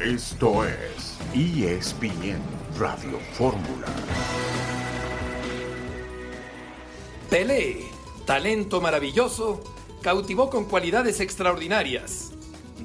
[0.00, 2.40] Esto es ESPN
[2.78, 3.86] Radio Fórmula.
[7.28, 7.82] Pelé,
[8.24, 9.62] talento maravilloso,
[10.00, 12.30] cautivó con cualidades extraordinarias.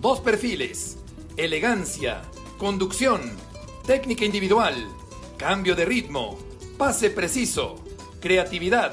[0.02, 0.98] Dos perfiles,
[1.38, 2.22] elegancia,
[2.58, 3.22] conducción,
[3.86, 4.76] técnica individual,
[5.38, 6.38] cambio de ritmo,
[6.78, 7.78] pase preciso,
[8.20, 8.92] creatividad,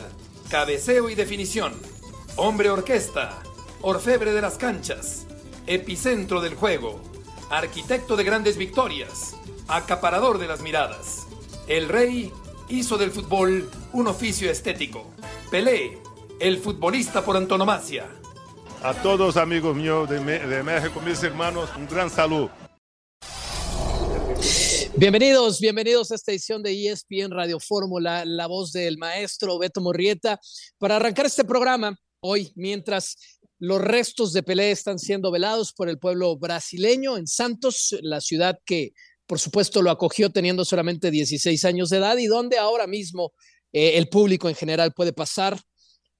[0.48, 1.72] cabeceo y definición.
[2.36, 3.42] Hombre orquesta,
[3.80, 5.26] orfebre de las canchas,
[5.66, 7.11] epicentro del juego,
[7.52, 9.36] arquitecto de grandes victorias,
[9.68, 11.26] acaparador de las miradas.
[11.68, 12.32] El rey
[12.70, 15.04] hizo del fútbol un oficio estético.
[15.50, 15.98] Pelé,
[16.40, 18.06] el futbolista por antonomasia.
[18.82, 22.50] A todos amigos míos de, de México, mis hermanos, un gran saludo.
[24.96, 30.40] Bienvenidos, bienvenidos a esta edición de ESPN Radio Fórmula, la voz del maestro Beto Morrieta,
[30.78, 33.16] para arrancar este programa hoy, mientras
[33.62, 38.58] los restos de Pelé están siendo velados por el pueblo brasileño en Santos, la ciudad
[38.66, 38.90] que
[39.24, 43.32] por supuesto lo acogió teniendo solamente 16 años de edad y donde ahora mismo
[43.72, 45.60] eh, el público en general puede pasar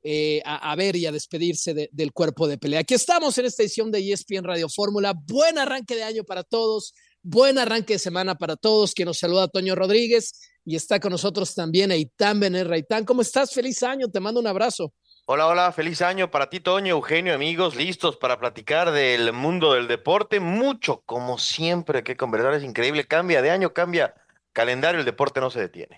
[0.04, 2.78] eh, a, ver y a despedirse de, del cuerpo de pelea.
[2.78, 5.12] Aquí estamos en esta edición de ESPN Radio Fórmula.
[5.12, 6.94] Buen arranque de año para todos.
[7.22, 8.94] Buen arranque de semana para todos.
[8.94, 10.32] Que nos saluda Toño Rodríguez
[10.64, 12.76] y está con nosotros también Eitan Benerra.
[12.76, 13.52] Eitan, ¿cómo estás?
[13.52, 14.08] Feliz año.
[14.08, 14.94] Te mando un abrazo.
[15.24, 19.86] Hola, hola, feliz año para ti, Toño, Eugenio, amigos, listos para platicar del mundo del
[19.86, 20.40] deporte.
[20.40, 23.06] Mucho, como siempre, que conversar, es increíble.
[23.06, 24.14] Cambia de año, cambia
[24.52, 25.96] calendario, el deporte no se detiene.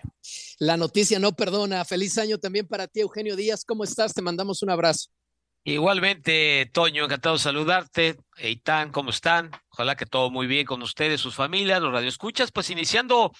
[0.59, 1.83] La noticia no perdona.
[1.85, 3.65] Feliz año también para ti, Eugenio Díaz.
[3.65, 4.13] ¿Cómo estás?
[4.13, 5.09] Te mandamos un abrazo.
[5.63, 8.17] Igualmente, Toño, encantado de saludarte.
[8.37, 9.49] Eitan, ¿cómo están?
[9.69, 12.51] Ojalá que todo muy bien con ustedes, sus familias, los radioescuchas.
[12.51, 13.31] Pues iniciando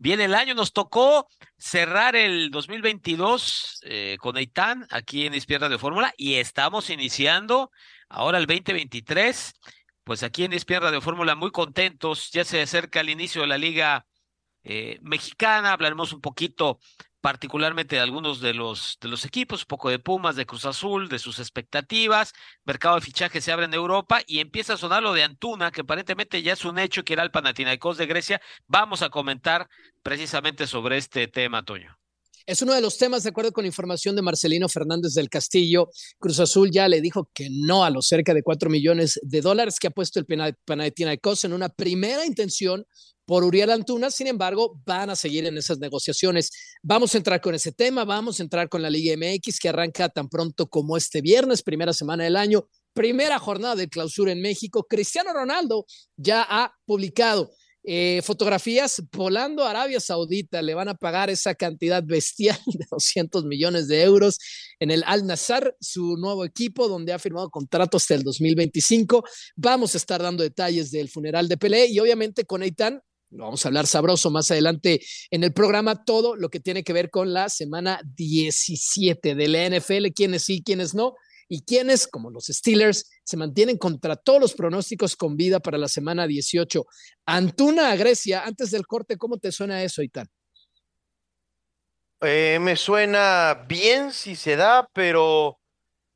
[0.00, 5.78] bien el año, nos tocó cerrar el 2022 eh, con Eitan aquí en Espierda de
[5.78, 7.70] Fórmula y estamos iniciando
[8.08, 9.52] ahora el 2023.
[10.02, 12.30] Pues aquí en Espierda de Fórmula muy contentos.
[12.32, 14.06] Ya se acerca el inicio de la Liga
[14.64, 15.72] eh, Mexicana.
[15.72, 16.80] Hablaremos un poquito
[17.20, 21.08] particularmente de algunos de los, de los equipos, un poco de Pumas, de Cruz Azul,
[21.08, 22.32] de sus expectativas,
[22.64, 25.82] mercado de fichaje se abre en Europa y empieza a sonar lo de Antuna, que
[25.82, 28.40] aparentemente ya es un hecho que era el Panathinaikos de Grecia.
[28.66, 29.68] Vamos a comentar
[30.02, 32.00] precisamente sobre este tema, Toño.
[32.46, 35.90] Es uno de los temas, de acuerdo con información de Marcelino Fernández del Castillo.
[36.18, 39.78] Cruz Azul ya le dijo que no a los cerca de 4 millones de dólares
[39.78, 42.86] que ha puesto el Panathinaikos en una primera intención
[43.30, 44.10] por Uriel Antuna.
[44.10, 46.50] Sin embargo, van a seguir en esas negociaciones.
[46.82, 50.08] Vamos a entrar con ese tema, vamos a entrar con la Liga MX que arranca
[50.08, 54.84] tan pronto como este viernes, primera semana del año, primera jornada de clausura en México.
[54.90, 55.86] Cristiano Ronaldo
[56.16, 57.52] ya ha publicado
[57.84, 63.44] eh, fotografías volando a Arabia Saudita, le van a pagar esa cantidad bestial de 200
[63.44, 64.38] millones de euros
[64.80, 69.22] en el Al Nassr, su nuevo equipo, donde ha firmado contrato hasta el 2025.
[69.54, 73.00] Vamos a estar dando detalles del funeral de Pelé y obviamente con Eitan.
[73.30, 76.92] Lo vamos a hablar sabroso más adelante en el programa, todo lo que tiene que
[76.92, 81.14] ver con la semana 17 de la NFL, quiénes sí, quiénes no,
[81.48, 85.88] y quienes, como los Steelers, se mantienen contra todos los pronósticos con vida para la
[85.88, 86.84] semana 18.
[87.26, 90.28] Antuna a Grecia, antes del corte, ¿cómo te suena eso, Itán?
[92.20, 95.58] Eh, me suena bien si se da, pero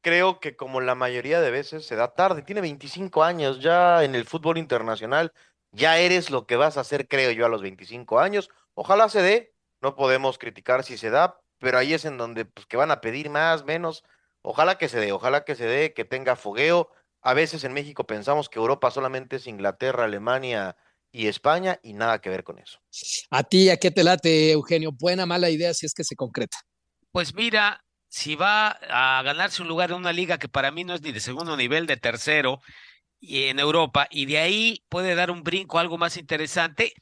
[0.03, 2.43] creo que como la mayoría de veces se da tarde.
[2.43, 5.33] Tiene 25 años ya en el fútbol internacional.
[5.75, 8.49] Ya eres lo que vas a hacer, creo yo, a los 25 años.
[8.75, 9.55] Ojalá se dé.
[9.81, 13.01] No podemos criticar si se da, pero ahí es en donde pues, que van a
[13.01, 14.05] pedir más, menos.
[14.41, 16.91] Ojalá que se dé, ojalá que se dé, que tenga fogueo.
[17.21, 20.77] A veces en México pensamos que Europa solamente es Inglaterra, Alemania
[21.11, 22.79] y España y nada que ver con eso.
[23.31, 24.93] A ti, ¿a qué te late, Eugenio?
[24.93, 26.59] Buena, mala idea si es que se concreta.
[27.11, 30.95] Pues mira, si va a ganarse un lugar en una liga que para mí no
[30.95, 32.61] es ni de segundo nivel, de tercero
[33.27, 36.95] y en Europa, y de ahí puede dar un brinco algo más interesante,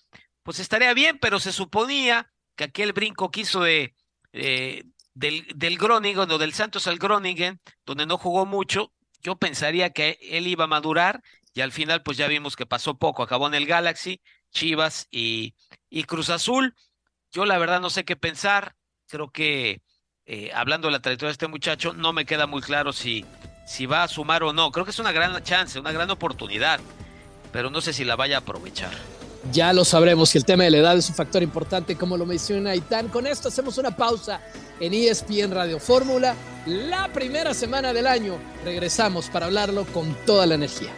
[0.43, 3.95] pues estaría bien, pero se suponía que aquel brinco quiso de,
[4.33, 4.85] eh,
[5.15, 10.19] del, del Groningen o del Santos al Groningen, donde no jugó mucho, yo pensaría que
[10.21, 11.23] él iba a madurar
[11.55, 14.21] y al final pues ya vimos que pasó poco, acabó en el Galaxy,
[14.51, 15.55] Chivas y,
[15.89, 16.75] y Cruz Azul.
[17.31, 18.75] Yo la verdad no sé qué pensar,
[19.09, 19.81] creo que
[20.27, 23.25] eh, hablando de la trayectoria de este muchacho, no me queda muy claro si,
[23.65, 24.71] si va a sumar o no.
[24.71, 26.81] Creo que es una gran chance, una gran oportunidad,
[27.53, 28.93] pero no sé si la vaya a aprovechar.
[29.51, 32.25] Ya lo sabremos si el tema de la edad es un factor importante, como lo
[32.25, 33.09] menciona Itán.
[33.09, 34.41] Con esto hacemos una pausa
[34.79, 36.37] en ESPN Radio Fórmula.
[36.67, 40.93] La primera semana del año regresamos para hablarlo con toda la energía.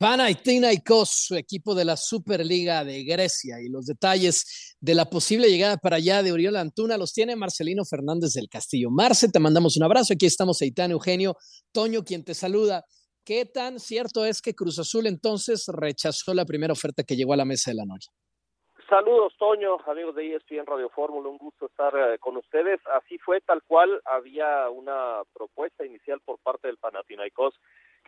[0.00, 5.76] Panathinaikos, su equipo de la Superliga de Grecia y los detalles de la posible llegada
[5.76, 8.88] para allá de Uriel Antuna los tiene Marcelino Fernández del Castillo.
[8.90, 10.14] Marce, te mandamos un abrazo.
[10.14, 11.34] Aquí estamos Eitan Eugenio
[11.70, 12.82] Toño, quien te saluda.
[13.26, 17.36] ¿Qué tan cierto es que Cruz Azul entonces rechazó la primera oferta que llegó a
[17.36, 18.08] la mesa de la noche?
[18.88, 22.80] Saludos, Toño, amigos de ESPN Radio Fórmula, un gusto estar eh, con ustedes.
[22.86, 27.52] Así fue, tal cual, había una propuesta inicial por parte del Panathinaikos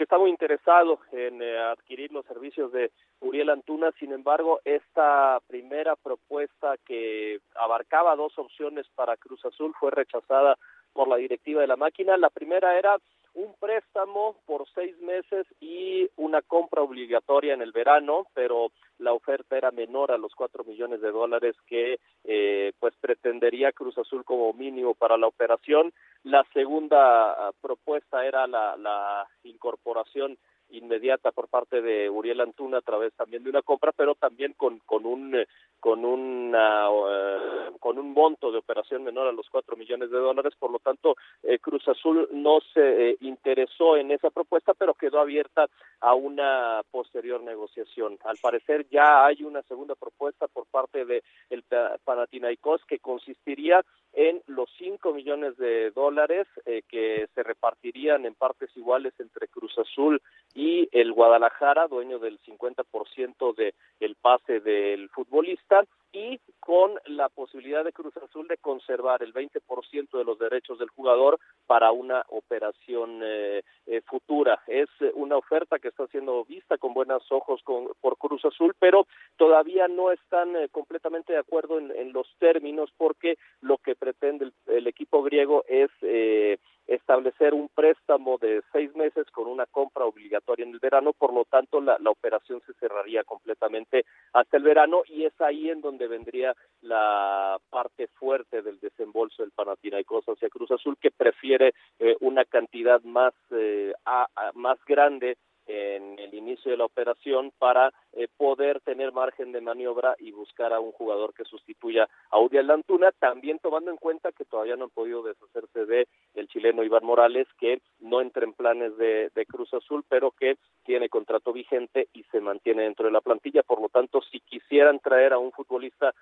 [0.02, 2.90] que está muy interesado en eh, adquirir los servicios de
[3.20, 3.93] Uriel Antuna.
[4.00, 10.58] Sin embargo, esta primera propuesta que abarcaba dos opciones para Cruz Azul fue rechazada
[10.93, 12.16] por la directiva de la máquina.
[12.16, 12.99] La primera era
[13.34, 19.56] un préstamo por seis meses y una compra obligatoria en el verano, pero la oferta
[19.56, 24.52] era menor a los cuatro millones de dólares que eh, pues pretendería Cruz Azul como
[24.52, 25.93] mínimo para la operación.
[26.25, 29.26] La segunda ah, propuesta era la, la
[29.62, 30.37] incorporación
[30.70, 34.79] inmediata por parte de Uriel Antuna a través también de una compra, pero también con,
[34.81, 35.37] con un
[35.79, 40.55] con una eh, con un monto de operación menor a los cuatro millones de dólares,
[40.59, 45.20] por lo tanto eh, Cruz Azul no se eh, interesó en esa propuesta, pero quedó
[45.20, 45.67] abierta
[46.00, 48.19] a una posterior negociación.
[48.25, 51.64] Al parecer ya hay una segunda propuesta por parte de el
[52.05, 53.85] Panathinaikos que consistiría
[54.28, 59.76] en los 5 millones de dólares eh, que se repartirían en partes iguales entre Cruz
[59.76, 60.22] Azul
[60.54, 65.82] y el Guadalajara, dueño del 50% de el pase del futbolista
[66.12, 70.90] y con la posibilidad de Cruz Azul de conservar el 20% de los derechos del
[70.90, 74.62] jugador para una operación eh, eh, futura.
[74.66, 79.06] Es una oferta que está siendo vista con buenos ojos con, por Cruz Azul, pero
[79.36, 84.52] todavía no están completamente de acuerdo en, en, los términos porque lo que pretende el,
[84.66, 90.64] el equipo griego es eh, establecer un préstamo de seis meses con una compra obligatoria
[90.64, 95.02] en el verano, por lo tanto la, la, operación se cerraría completamente hasta el verano
[95.06, 96.54] y es ahí en donde vendría
[96.92, 103.02] la parte fuerte del desembolso del Panathinaikos hacia Cruz Azul que prefiere eh, una cantidad
[103.02, 109.12] más eh, a, más grande en el inicio de la operación para eh, poder tener
[109.12, 113.90] margen de maniobra y buscar a un jugador que sustituya a Uriel Antuna, también tomando
[113.90, 118.20] en cuenta que todavía no han podido deshacerse de el chileno Iván Morales, que no
[118.20, 122.82] entra en planes de, de Cruz Azul, pero que tiene contrato vigente y se mantiene
[122.82, 126.12] dentro de la plantilla, por lo tanto, si quisieran traer a un futbolista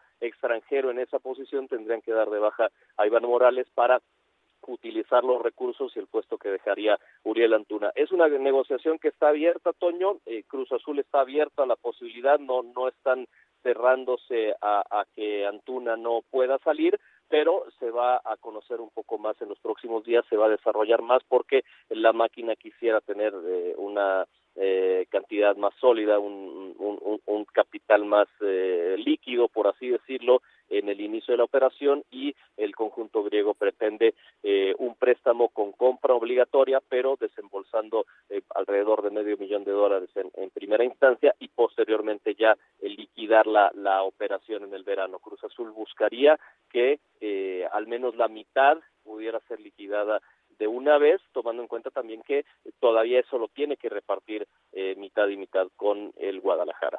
[0.41, 4.01] extranjero en esa posición, tendrían que dar de baja a Iván Morales para
[4.67, 7.93] utilizar los recursos y el puesto que dejaría Uriel Antuna.
[7.95, 10.19] Es una negociación que está abierta, Toño.
[10.27, 13.27] Eh, Cruz Azul está abierta a la posibilidad, no, no están
[13.63, 16.99] cerrándose a, a, que Antuna no pueda salir,
[17.31, 20.51] pero se va a conocer un poco más en los próximos días, se va a
[20.51, 27.45] desarrollar más porque la máquina quisiera tener eh, una eh, cantidad más sólida, un, un,
[27.53, 32.75] capital más eh, líquido, por así decirlo, en el inicio de la operación y el
[32.75, 39.37] conjunto griego pretende eh, un préstamo con compra obligatoria, pero desembolsando eh, alrededor de medio
[39.37, 44.75] millón de dólares en, en primera instancia y posteriormente ya liquidar la, la operación en
[44.75, 45.19] el verano.
[45.19, 46.39] Cruz Azul buscaría
[46.71, 47.01] que
[47.31, 50.21] eh, al menos la mitad pudiera ser liquidada
[50.59, 52.45] de una vez, tomando en cuenta también que
[52.81, 56.99] todavía eso lo tiene que repartir eh, mitad y mitad con el Guadalajara.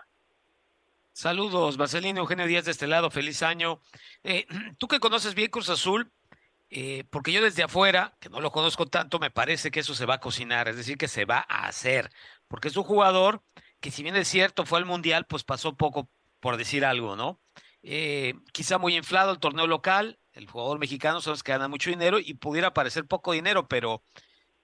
[1.12, 3.80] Saludos, Marcelino Eugenio Díaz de este lado, feliz año.
[4.24, 4.46] Eh,
[4.80, 6.12] tú que conoces bien Cruz Azul,
[6.70, 10.06] eh, porque yo desde afuera, que no lo conozco tanto, me parece que eso se
[10.06, 12.10] va a cocinar, es decir, que se va a hacer,
[12.48, 13.42] porque es un jugador
[13.82, 16.08] que si bien es cierto, fue al Mundial, pues pasó poco,
[16.40, 17.42] por decir algo, ¿no?
[17.84, 21.90] Eh, quizá muy inflado el torneo local, el jugador mexicano son los que gana mucho
[21.90, 24.02] dinero y pudiera parecer poco dinero, pero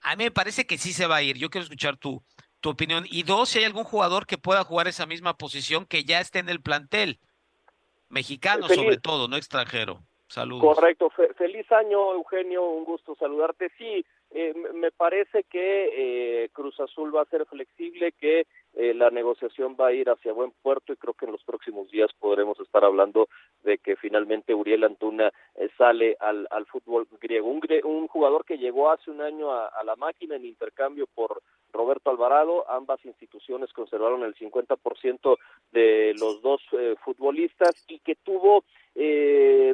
[0.00, 1.36] a mí me parece que sí se va a ir.
[1.36, 2.22] Yo quiero escuchar tu,
[2.60, 3.04] tu opinión.
[3.08, 6.38] Y dos, si hay algún jugador que pueda jugar esa misma posición que ya esté
[6.38, 7.20] en el plantel,
[8.08, 8.82] mexicano Feliz.
[8.82, 10.02] sobre todo, no extranjero.
[10.28, 10.74] Saludos.
[10.74, 11.08] Correcto.
[11.10, 12.62] Fe feliz año, Eugenio.
[12.62, 13.70] Un gusto saludarte.
[13.78, 19.10] Sí, eh, me parece que eh, Cruz Azul va a ser flexible, que eh, la
[19.10, 22.60] negociación va a ir hacia buen puerto y creo que en los próximos días podremos
[22.60, 23.28] estar hablando
[23.64, 27.48] de que finalmente Uriel Antuna eh, sale al, al fútbol griego.
[27.48, 31.42] Un, un, jugador que llegó hace un año a, a, la máquina en intercambio por
[31.72, 35.36] Roberto Alvarado, ambas instituciones conservaron el 50%
[35.72, 38.64] de los dos eh, futbolistas y que tuvo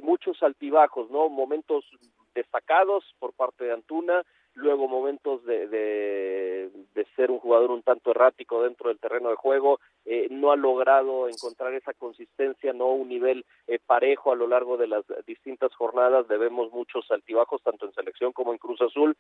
[0.03, 1.31] muchos altibajos, ¿no?
[1.31, 1.87] Momentos
[2.35, 4.23] destacados por parte de Antuna,
[4.55, 9.37] luego momentos de, de, de, ser un jugador un tanto errático dentro del terreno de
[9.37, 14.47] juego, eh, no ha logrado encontrar esa consistencia, no un nivel eh, parejo a lo
[14.47, 19.17] largo de las distintas jornadas, debemos muchos altibajos tanto en selección como en Cruz Azul.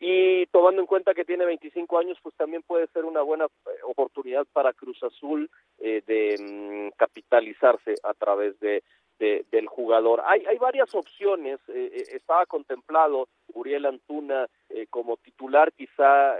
[0.00, 3.70] Y tomando en cuenta que tiene 25 años, pues también puede ser una buena eh,
[3.84, 8.82] oportunidad para Cruz Azul eh, de mm, capitalizarse a través de
[9.18, 10.22] del jugador.
[10.24, 16.36] Hay, hay varias opciones, eh, eh, estaba contemplado Uriel Antuna eh, como titular, quizá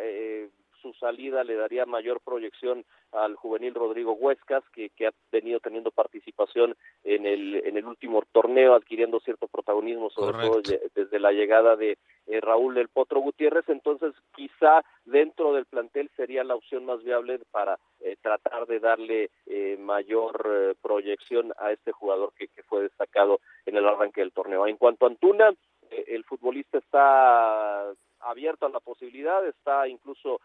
[0.81, 5.91] su salida le daría mayor proyección al juvenil Rodrigo Huescas, que, que, ha venido teniendo
[5.91, 10.61] participación en el, en el último torneo, adquiriendo cierto protagonismo, sobre todo
[10.95, 16.45] desde la llegada de eh, Raúl del Potro Gutiérrez, entonces quizá dentro del plantel sería
[16.45, 22.33] la opción más viable para eh, tratar de darle eh, mayor proyección a este jugador
[22.37, 24.67] que, que, fue destacado en el arranque del torneo.
[24.67, 25.55] En cuanto a Antuna,
[25.91, 30.41] el futbolista está abierto a la posibilidad, está incluso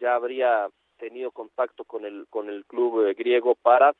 [0.00, 3.94] ya habría tenido contacto con el con el club griego para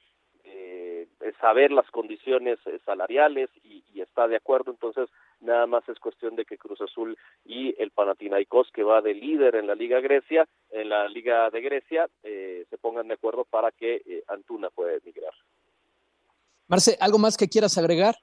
[0.45, 5.09] eh, saber las condiciones salariales y, está de acuerdo, entonces
[5.41, 9.55] nada más es cuestión de que Cruz Azul y el Panathinaikos, que va de líder
[9.55, 13.71] en la Liga Grecia, en la Liga de Grecia, eh, se pongan de acuerdo para
[13.71, 15.33] que eh, Antuna pueda emigrar.
[16.67, 18.17] Marce, ¿algo más que quieras agregar?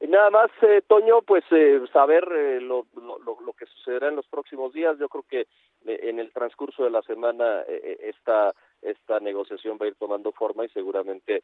[0.00, 4.26] Nada más, eh, Toño, pues eh, saber eh, lo, lo, lo, que sucederá en los
[4.28, 4.96] próximos días.
[4.98, 7.62] Yo creo que eh, en el transcurso de la semana
[8.00, 11.42] esta, esta negociación va a ir tomando forma y seguramente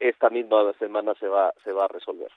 [0.00, 2.30] esta misma semana se va, se va a resolver.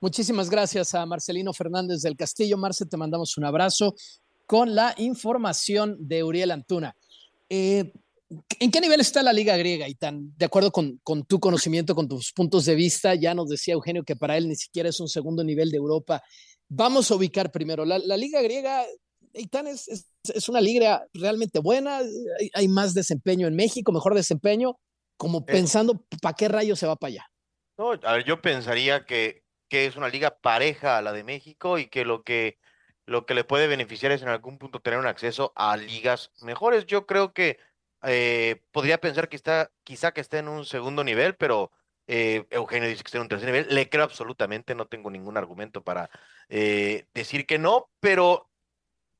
[0.00, 2.58] Muchísimas gracias a Marcelino Fernández del Castillo.
[2.58, 3.94] Marce, te mandamos un abrazo
[4.46, 6.94] con la información de Uriel Antuna.
[7.48, 7.92] Eh,
[8.58, 11.94] ¿En qué nivel está la liga griega, y tan de acuerdo con, con, tu conocimiento,
[11.94, 13.14] con tus puntos de vista?
[13.14, 16.22] Ya nos decía Eugenio que para él ni siquiera es un segundo nivel de Europa.
[16.68, 17.84] Vamos a ubicar primero.
[17.84, 18.84] La, la liga griega,
[19.34, 21.98] Eitan, es, es, es, una liga realmente buena.
[21.98, 24.78] Hay, hay, más desempeño en México, mejor desempeño,
[25.16, 25.44] como eh.
[25.46, 27.26] pensando, ¿para qué rayo se va para allá?
[27.76, 31.78] No, a ver, yo pensaría que, que es una liga pareja a la de México
[31.78, 32.58] y que lo que
[33.06, 36.86] lo que le puede beneficiar es en algún punto tener un acceso a ligas mejores.
[36.86, 37.58] Yo creo que
[38.06, 41.70] eh, podría pensar que está, quizá que esté en un segundo nivel, pero
[42.06, 43.66] eh, Eugenio dice que está en un tercer nivel.
[43.70, 46.10] Le creo absolutamente, no tengo ningún argumento para
[46.48, 48.50] eh, decir que no, pero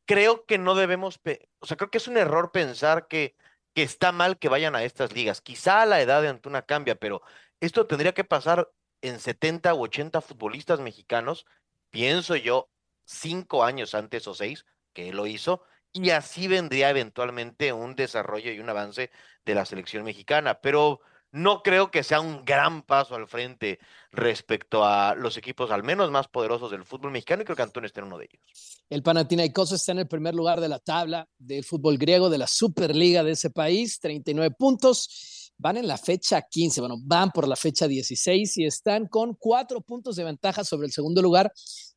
[0.07, 1.21] creo que no debemos,
[1.61, 3.35] o sea, creo que es un error pensar que,
[3.75, 5.41] que está mal que vayan a estas ligas.
[5.41, 7.23] Quizá la edad de Antuna cambia, pero
[7.61, 8.71] esto tendría que pasar
[9.03, 11.47] en 70 u 80 futbolistas mexicanos,
[11.91, 12.71] pienso yo,
[13.05, 15.63] cinco años antes o seis, que él lo hizo,
[15.95, 19.11] y así vendría eventualmente un desarrollo y un avance
[19.47, 23.79] de la selección mexicana, pero no creo que sea un gran paso al frente
[24.13, 27.87] respecto a los equipos al menos más poderosos del fútbol mexicano y creo que Antonio
[27.87, 28.85] está en uno de ellos.
[28.91, 32.47] El Panathinaikos está en el primer lugar de la tabla del fútbol griego de la
[32.47, 35.44] Superliga de ese país, 39 puntos.
[35.59, 39.81] Van en la fecha 15, bueno, van por la fecha 16 y están con cuatro
[39.81, 41.53] puntos de ventaja sobre el segundo lugar,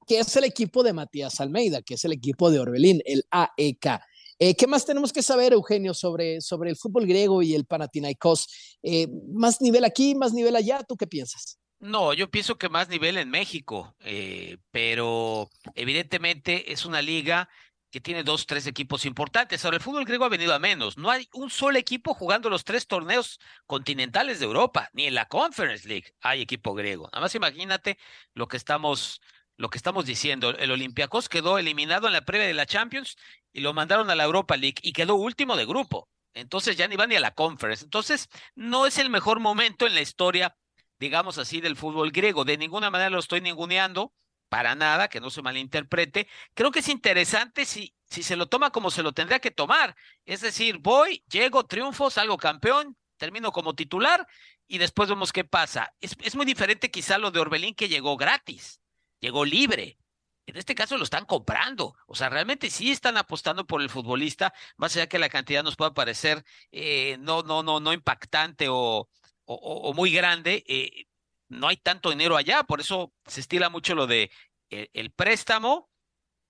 [0.06, 4.00] que es el equipo de Matías Almeida, que es el equipo de Orbelín, el AEK.
[4.40, 8.78] Eh, ¿Qué más tenemos que saber, Eugenio, sobre, sobre el fútbol griego y el Panathinaikos?
[8.84, 10.84] Eh, ¿Más nivel aquí, más nivel allá?
[10.88, 11.58] ¿Tú qué piensas?
[11.80, 17.50] No, yo pienso que más nivel en México, eh, pero evidentemente es una liga
[17.92, 19.64] que tiene dos, tres equipos importantes.
[19.64, 20.98] Ahora, el fútbol griego ha venido a menos.
[20.98, 25.28] No hay un solo equipo jugando los tres torneos continentales de Europa, ni en la
[25.28, 27.10] Conference League hay equipo griego.
[27.14, 27.98] Nada más imagínate
[28.34, 29.22] lo que estamos
[29.58, 30.52] lo que estamos diciendo.
[30.52, 33.18] El Olympiacos quedó eliminado en la previa de la Champions
[33.52, 36.10] y lo mandaron a la Europa League y quedó último de grupo.
[36.34, 37.84] Entonces ya ni va ni a la Conference.
[37.84, 40.56] Entonces no es el mejor momento en la historia,
[41.00, 42.46] digamos así, del fútbol griego.
[42.46, 44.14] De ninguna manera lo estoy ninguneando,
[44.50, 46.28] para nada, que no se malinterprete.
[46.54, 49.96] Creo que es interesante si, si se lo toma como se lo tendría que tomar.
[50.26, 54.28] Es decir, voy, llego, triunfo, salgo campeón, termino como titular
[54.68, 55.94] y después vemos qué pasa.
[56.00, 58.80] Es, es muy diferente quizá lo de Orbelín que llegó gratis
[59.20, 59.98] llegó libre.
[60.46, 61.96] En este caso lo están comprando.
[62.08, 65.76] O sea, realmente sí están apostando por el futbolista, más allá que la cantidad nos
[65.76, 69.10] pueda parecer eh, no, no, no, no impactante o,
[69.46, 70.64] o, o muy grande.
[70.68, 71.08] Eh,
[71.50, 74.32] no hay tanto dinero allá, por eso se estila mucho lo de
[74.70, 75.90] el, eh, el préstamo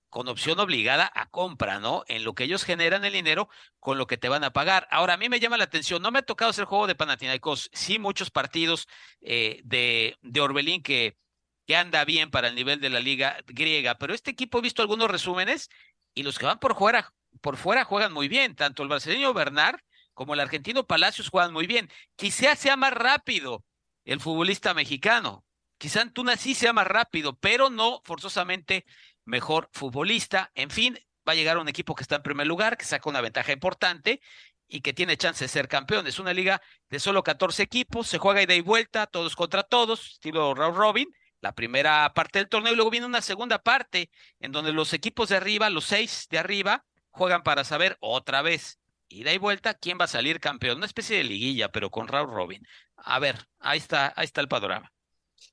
[0.10, 2.04] con opción obligada a compra, ¿no?
[2.08, 3.50] En lo que ellos generan el dinero
[3.80, 4.88] con lo que te van a pagar.
[4.90, 7.70] Ahora, a mí me llama la atención, no me ha tocado hacer juego de Panathinaikos,
[7.74, 8.88] sí muchos partidos
[9.22, 11.18] eh, de, de Orbelín que,
[11.66, 14.82] que anda bien para el nivel de la liga griega, pero este equipo he visto
[14.82, 15.70] algunos resúmenes
[16.14, 19.80] y los que van por fuera, por fuera juegan muy bien, tanto el brasileño Bernard
[20.14, 21.92] como el argentino Palacios juegan muy bien.
[22.16, 23.64] Quizá sea más rápido
[24.08, 25.46] el futbolista mexicano,
[25.78, 28.86] quizá Antuna sí sea más rápido, pero no forzosamente
[29.26, 30.50] mejor futbolista.
[30.56, 30.98] En fin,
[31.28, 34.22] va a llegar un equipo que está en primer lugar, que saca una ventaja importante
[34.68, 36.08] y que tiene chance de ser campeón.
[36.08, 40.14] Es una liga de solo 14 equipos, se juega ida y vuelta, todos contra todos,
[40.14, 44.10] estilo round robin, la primera parte del torneo y luego viene una segunda parte
[44.40, 48.80] en donde los equipos de arriba, los seis de arriba, juegan para saber otra vez,
[49.10, 50.78] ida y vuelta, quién va a salir campeón.
[50.78, 52.66] Una especie de liguilla, pero con round robin.
[53.10, 54.92] A ver, ahí está, ahí está el panorama.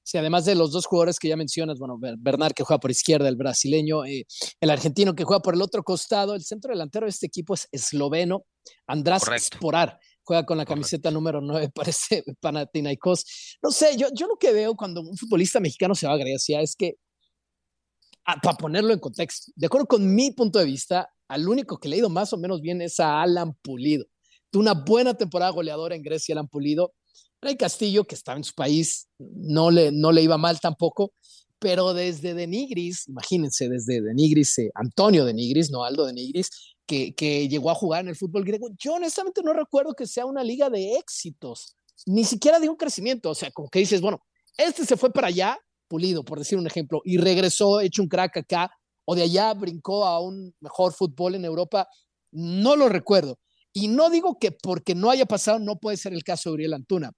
[0.02, 3.28] Sí, además de los dos jugadores que ya mencionas, bueno, Bernard que juega por izquierda,
[3.28, 4.26] el brasileño, eh,
[4.60, 7.68] el argentino que juega por el otro costado, el centro delantero de este equipo es
[7.70, 8.44] esloveno,
[8.88, 13.24] András Sporar, juega con la camiseta número 9, parece Panathinaikos.
[13.62, 16.60] No sé, yo, yo lo que veo cuando un futbolista mexicano se va a Grecia
[16.60, 16.96] es que,
[18.24, 21.88] ah, para ponerlo en contexto, de acuerdo con mi punto de vista, al único que
[21.88, 24.06] le ha ido más o menos bien es a Alan Pulido.
[24.50, 26.94] Tuvo una buena temporada goleadora en Grecia, Alan Pulido
[27.44, 31.12] Rey Castillo, que estaba en su país, no le, no le iba mal tampoco,
[31.58, 36.50] pero desde Denigris, imagínense, desde Denigris, eh, Antonio Denigris, no Aldo Denigris,
[36.86, 40.26] que, que llegó a jugar en el fútbol griego, yo honestamente no recuerdo que sea
[40.26, 44.20] una liga de éxitos, ni siquiera de un crecimiento, o sea, como que dices, bueno,
[44.58, 45.58] este se fue para allá,
[45.88, 48.70] pulido, por decir un ejemplo, y regresó hecho un crack acá,
[49.06, 51.88] o de allá brincó a un mejor fútbol en Europa,
[52.32, 53.38] no lo recuerdo.
[53.72, 56.74] Y no digo que porque no haya pasado no puede ser el caso de Uriel
[56.74, 57.12] Antuna,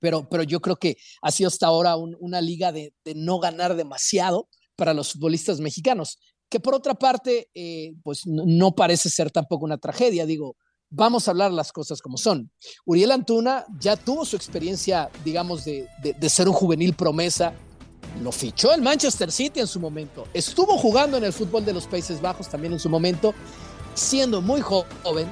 [0.00, 4.48] pero, pero yo creo que ha sido hasta ahora una liga de, no ganar demasiado
[4.76, 9.78] para los futbolistas mexicanos, que por otra parte, eh, pues no, parece ser tampoco una
[9.78, 10.56] tragedia, digo,
[10.88, 12.50] vamos a hablar las cosas como son.
[12.84, 17.52] Uriel Antuna ya tuvo su experiencia, digamos, de, de, ser un juvenil promesa,
[18.22, 21.86] lo fichó el Manchester City en su momento, estuvo jugando en el fútbol de los
[21.86, 23.34] Países Bajos también en su momento,
[23.94, 25.28] siendo muy joven,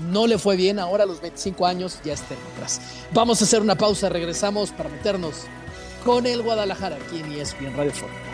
[0.00, 2.80] no le fue bien, ahora los 25 años ya está atrás.
[3.12, 5.34] Vamos a hacer una pausa, regresamos para meternos
[6.04, 8.30] con el Guadalajara aquí en ESPN Radio Fórmula.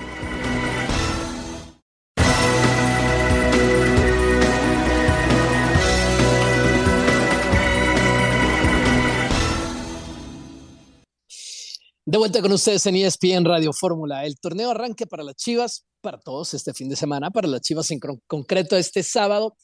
[12.08, 14.25] De vuelta con ustedes en ESPN Radio Fórmula.
[14.25, 17.90] El torneo arranque para las Chivas, para todos este fin de semana, para las Chivas
[17.90, 19.56] en concreto este sábado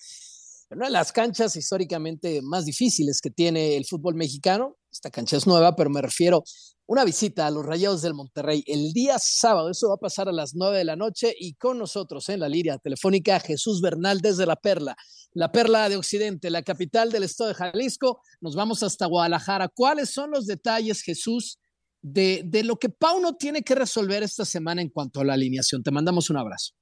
[0.74, 4.76] una de las canchas históricamente más difíciles que tiene el fútbol mexicano.
[4.90, 6.42] Esta cancha es nueva, pero me refiero
[6.86, 9.70] una visita a los Rayados del Monterrey el día sábado.
[9.70, 12.48] Eso va a pasar a las nueve de la noche y con nosotros en la
[12.48, 14.96] línea telefónica Jesús Bernal desde La Perla,
[15.34, 18.20] la Perla de Occidente, la capital del estado de Jalisco.
[18.40, 19.68] Nos vamos hasta Guadalajara.
[19.68, 21.58] ¿Cuáles son los detalles, Jesús,
[22.00, 25.82] de, de lo que Pauno tiene que resolver esta semana en cuanto a la alineación?
[25.82, 26.72] Te mandamos un abrazo.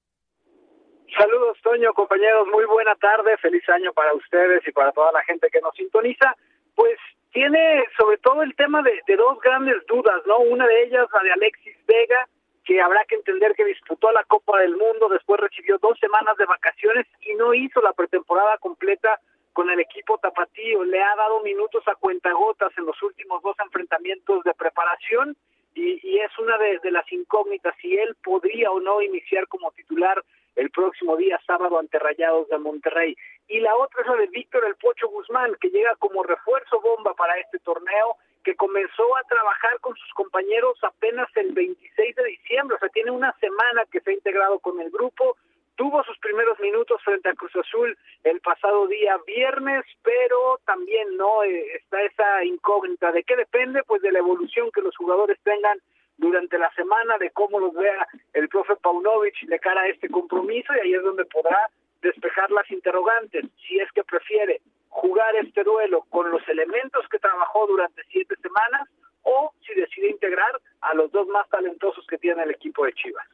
[1.21, 5.51] Saludos, Toño, compañeros, muy buena tarde, feliz año para ustedes y para toda la gente
[5.53, 6.35] que nos sintoniza.
[6.75, 6.97] Pues
[7.31, 10.39] tiene sobre todo el tema de, dos grandes dudas, ¿no?
[10.39, 12.27] Una de ellas, la de Alexis Vega,
[12.65, 16.47] que habrá que entender que disputó la Copa del Mundo, después recibió dos semanas de
[16.47, 19.21] vacaciones y no hizo la pretemporada completa
[19.53, 20.85] con el equipo tapatío.
[20.85, 25.37] Le ha dado minutos a cuentagotas en los últimos dos enfrentamientos de preparación
[25.75, 30.23] y, es una de las incógnitas si él podría o no iniciar como titular
[30.57, 33.17] el próximo día sábado ante Rayados de Monterrey.
[33.49, 37.15] Y la otra es la de Víctor El Pocho Guzmán, que llega como refuerzo bomba
[37.15, 42.77] para este torneo, que comenzó a trabajar con sus compañeros apenas el 26 de diciembre,
[42.77, 45.37] o sea, tiene una semana que se ha integrado con el grupo,
[45.77, 51.43] tuvo sus primeros minutos frente a Cruz Azul el pasado día viernes, pero también no
[51.43, 55.79] eh, está esa incógnita de qué depende, pues de la evolución que los jugadores tengan
[56.21, 60.73] durante la semana de cómo los vea el profe Paunovic de cara a este compromiso
[60.75, 61.71] y ahí es donde podrá
[62.03, 67.67] despejar las interrogantes, si es que prefiere jugar este duelo con los elementos que trabajó
[67.67, 68.89] durante siete semanas
[69.23, 73.27] o si decide integrar a los dos más talentosos que tiene el equipo de Chivas.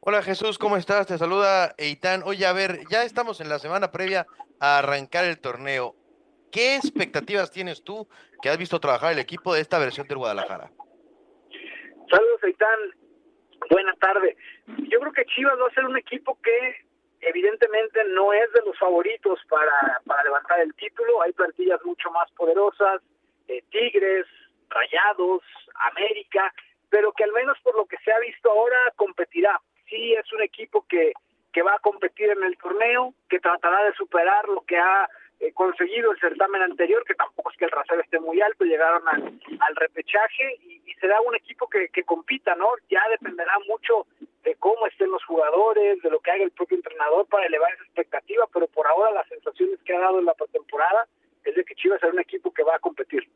[0.00, 1.06] Hola Jesús, ¿cómo estás?
[1.06, 2.22] Te saluda Eitan.
[2.24, 4.26] Oye, a ver, ya estamos en la semana previa
[4.60, 5.94] a arrancar el torneo.
[6.52, 8.06] ¿Qué expectativas tienes tú
[8.40, 10.70] que has visto trabajar el equipo de esta versión del Guadalajara?
[12.10, 12.78] Saludos, Aitán.
[13.70, 14.36] Buenas tardes.
[14.66, 16.86] Yo creo que Chivas va a ser un equipo que
[17.20, 21.22] evidentemente no es de los favoritos para, para levantar el título.
[21.22, 23.02] Hay plantillas mucho más poderosas,
[23.48, 24.26] eh, Tigres,
[24.68, 25.42] Rayados,
[25.74, 26.52] América,
[26.90, 29.60] pero que al menos por lo que se ha visto ahora competirá.
[29.88, 31.12] Sí, es un equipo que,
[31.52, 35.08] que va a competir en el torneo, que tratará de superar lo que ha
[35.40, 39.02] eh, conseguido el certamen anterior, que tampoco es que el rasero esté muy alto, llegaron
[39.08, 42.70] al, repechaje y, será un equipo que, que compita, ¿no?
[42.88, 44.06] Ya dependerá mucho
[44.44, 47.84] de cómo estén los jugadores, de lo que haga el propio entrenador para elevar esa
[47.84, 51.06] expectativa, pero por ahora las sensaciones que ha dado en la pretemporada
[51.44, 53.28] es de que Chivas será un equipo que va a competir.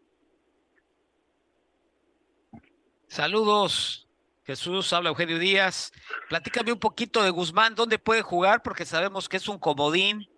[3.09, 4.09] Saludos,
[4.45, 5.93] Jesús, habla Eugenio Díaz.
[6.29, 8.63] Platícame un poquito de Guzmán, ¿dónde puede jugar?
[8.63, 10.29] Porque sabemos que es un comodín.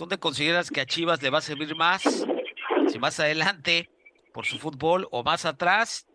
[0.00, 2.02] ¿Dónde consideras que a Chivas le va a servir más?
[2.88, 3.90] Si más adelante,
[4.32, 6.06] por su fútbol, o más atrás.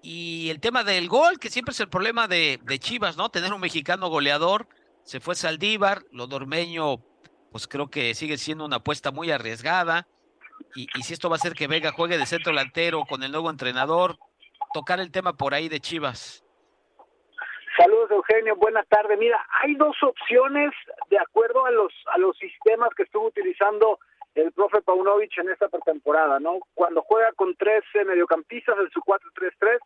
[0.00, 3.28] Y el tema del gol, que siempre es el problema de, de Chivas, ¿no?
[3.28, 4.66] Tener un mexicano goleador.
[5.02, 7.04] Se fue Saldívar, lo dormeño,
[7.52, 10.08] pues creo que sigue siendo una apuesta muy arriesgada.
[10.74, 13.30] Y, y si esto va a hacer que Vega juegue de centro delantero con el
[13.30, 14.18] nuevo entrenador,
[14.72, 16.43] tocar el tema por ahí de Chivas.
[17.76, 19.18] Saludos Eugenio, buenas tardes.
[19.18, 20.72] Mira, hay dos opciones
[21.10, 23.98] de acuerdo a los a los sistemas que estuvo utilizando
[24.36, 26.60] el profe Paunovic en esta pretemporada, ¿no?
[26.74, 29.78] Cuando juega con tres eh, mediocampistas en su 4-3-3,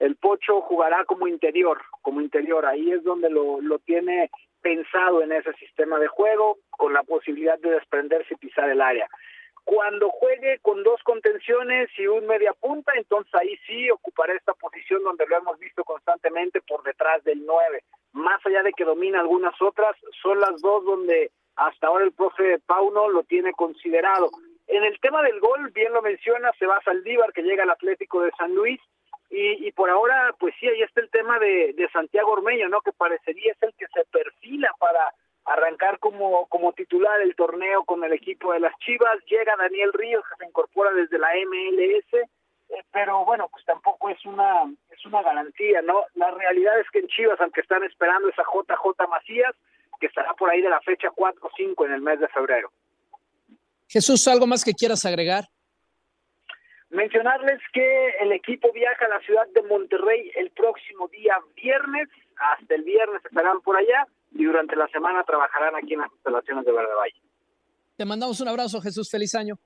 [0.00, 2.66] el Pocho jugará como interior, como interior.
[2.66, 4.30] Ahí es donde lo, lo tiene
[4.60, 9.08] pensado en ese sistema de juego, con la posibilidad de desprenderse y pisar el área.
[9.66, 15.02] Cuando juegue con dos contenciones y un media punta, entonces ahí sí ocupará esta posición
[15.02, 17.82] donde lo hemos visto constantemente por detrás del 9.
[18.12, 22.60] Más allá de que domina algunas otras, son las dos donde hasta ahora el profe
[22.64, 24.30] Pauno lo tiene considerado.
[24.68, 28.22] En el tema del gol, bien lo menciona, se va Saldívar, que llega al Atlético
[28.22, 28.80] de San Luis,
[29.30, 32.82] y, y por ahora, pues sí, ahí está el tema de, de Santiago Ormeño, ¿no?
[32.82, 35.12] Que parecería es el que se perfila para
[35.46, 39.24] arrancar como, como titular el torneo con el equipo de las Chivas.
[39.26, 44.24] Llega Daniel Ríos, que se incorpora desde la MLS, eh, pero bueno, pues tampoco es
[44.26, 46.04] una, es una garantía, ¿no?
[46.14, 49.54] La realidad es que en Chivas, aunque están esperando esa JJ Macías,
[50.00, 52.70] que estará por ahí de la fecha 4 o 5 en el mes de febrero.
[53.88, 55.44] Jesús, ¿algo más que quieras agregar?
[56.90, 62.74] Mencionarles que el equipo viaja a la ciudad de Monterrey el próximo día viernes, hasta
[62.74, 64.06] el viernes estarán por allá
[64.38, 67.22] y durante la semana trabajarán aquí en las instalaciones de Verde Valle.
[67.96, 69.58] Te mandamos un abrazo, Jesús, feliz año.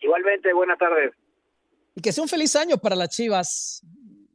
[0.00, 1.14] Igualmente, buenas tardes.
[1.94, 3.82] Y que sea un feliz año para las Chivas.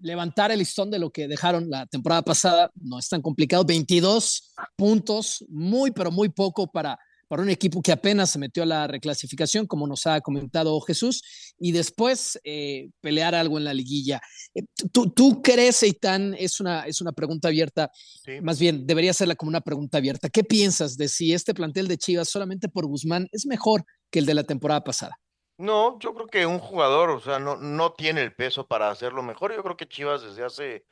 [0.01, 3.63] Levantar el listón de lo que dejaron la temporada pasada no es tan complicado.
[3.65, 6.99] 22 puntos, muy, pero muy poco para,
[7.35, 11.21] para un equipo que apenas se metió a la reclasificación, como nos ha comentado Jesús,
[11.59, 14.21] y después eh, pelear algo en la liguilla.
[14.53, 14.61] Eh,
[14.93, 17.91] ¿Tú, tú crees, Eitan, es una, es una pregunta abierta,
[18.23, 18.39] Sí.
[18.41, 20.29] más bien debería serla como una pregunta abierta.
[20.29, 24.25] ¿Qué piensas de si este plantel de Chivas solamente por Guzmán es mejor que el
[24.25, 25.19] de la temporada pasada?
[25.57, 29.23] No, yo creo que un jugador, o sea, no, no tiene el peso para hacerlo
[29.23, 29.53] mejor.
[29.53, 30.85] Yo creo que Chivas desde hace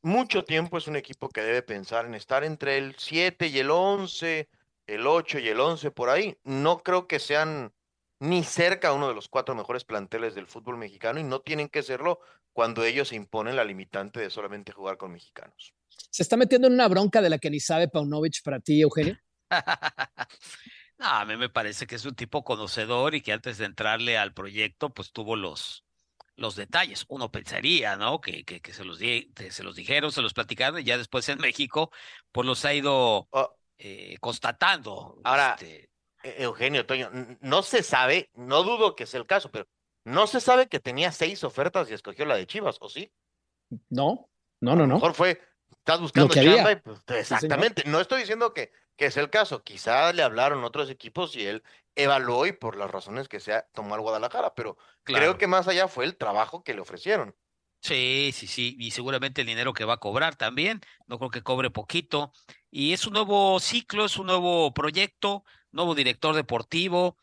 [0.00, 3.70] mucho tiempo es un equipo que debe pensar en estar entre el 7 y el
[3.70, 4.48] 11,
[4.86, 6.38] el 8 y el 11 por ahí.
[6.44, 7.72] No creo que sean
[8.20, 11.82] ni cerca uno de los cuatro mejores planteles del fútbol mexicano y no tienen que
[11.82, 12.20] serlo
[12.52, 15.74] cuando ellos se imponen la limitante de solamente jugar con mexicanos.
[16.10, 19.16] ¿Se está metiendo en una bronca de la que ni sabe Paunovic para ti, Eugenio?
[20.98, 24.18] No, a mí me parece que es un tipo conocedor y que antes de entrarle
[24.18, 25.84] al proyecto, pues tuvo los,
[26.36, 27.04] los detalles.
[27.08, 28.20] Uno pensaría, ¿no?
[28.20, 30.98] Que, que, que se, los di- que se los dijeron, se los platicaron y ya
[30.98, 31.90] después en México,
[32.32, 35.20] pues los ha ido Oh, eh, constatando.
[35.24, 35.90] Ahora, este,
[36.22, 37.10] E- Eugenio, Toño,
[37.40, 39.66] no se sabe, no dudo que sea el caso, pero
[40.04, 43.12] no se sabe que tenía seis ofertas y escogió la de Chivas, ¿o sí?
[43.88, 44.28] No,
[44.60, 44.94] no, no, lo no.
[44.94, 47.82] mejor fue, estás buscando chamba y pues, exactamente.
[47.86, 49.62] No estoy diciendo que, que es el caso.
[49.62, 51.62] Quizá le hablaron otros equipos y él
[51.94, 55.24] evaluó y por las razones que sea tomó al Guadalajara, pero claro.
[55.24, 57.34] creo que más allá fue el trabajo que le ofrecieron.
[57.86, 61.42] Sí, sí, sí, y seguramente el dinero que va a cobrar también, no creo que
[61.42, 62.32] cobre poquito.
[62.68, 67.16] Y es un nuevo ciclo, es un nuevo proyecto, nuevo director deportivo.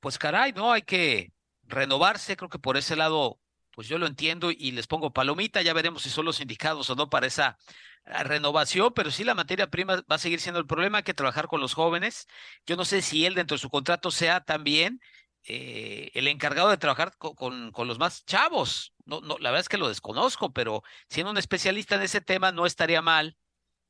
[0.00, 0.72] Pues caray, ¿no?
[0.72, 1.34] Hay que
[1.64, 3.40] renovarse, creo que por ese lado,
[3.72, 6.94] pues yo lo entiendo y les pongo palomita, ya veremos si son los indicados o
[6.96, 7.58] no para esa
[8.06, 11.14] eh, renovación, pero sí la materia prima va a seguir siendo el problema, hay que
[11.14, 12.26] trabajar con los jóvenes.
[12.66, 15.00] Yo no sé si él dentro de su contrato sea también
[15.46, 18.94] eh, el encargado de trabajar co- con, con los más chavos.
[19.04, 22.52] No, no, la verdad es que lo desconozco, pero siendo un especialista en ese tema
[22.52, 23.36] no estaría mal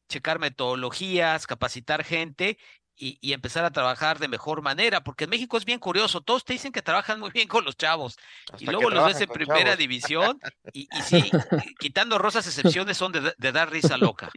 [0.08, 2.58] checar metodologías, capacitar gente
[3.00, 6.44] y, y empezar a trabajar de mejor manera, porque en México es bien curioso, todos
[6.44, 8.16] te dicen que trabajan muy bien con los chavos
[8.50, 9.78] y Hasta luego los ves en primera chavos.
[9.78, 10.38] división
[10.72, 11.30] y, y sí,
[11.80, 14.30] quitando rosas excepciones son de, de dar risa loca.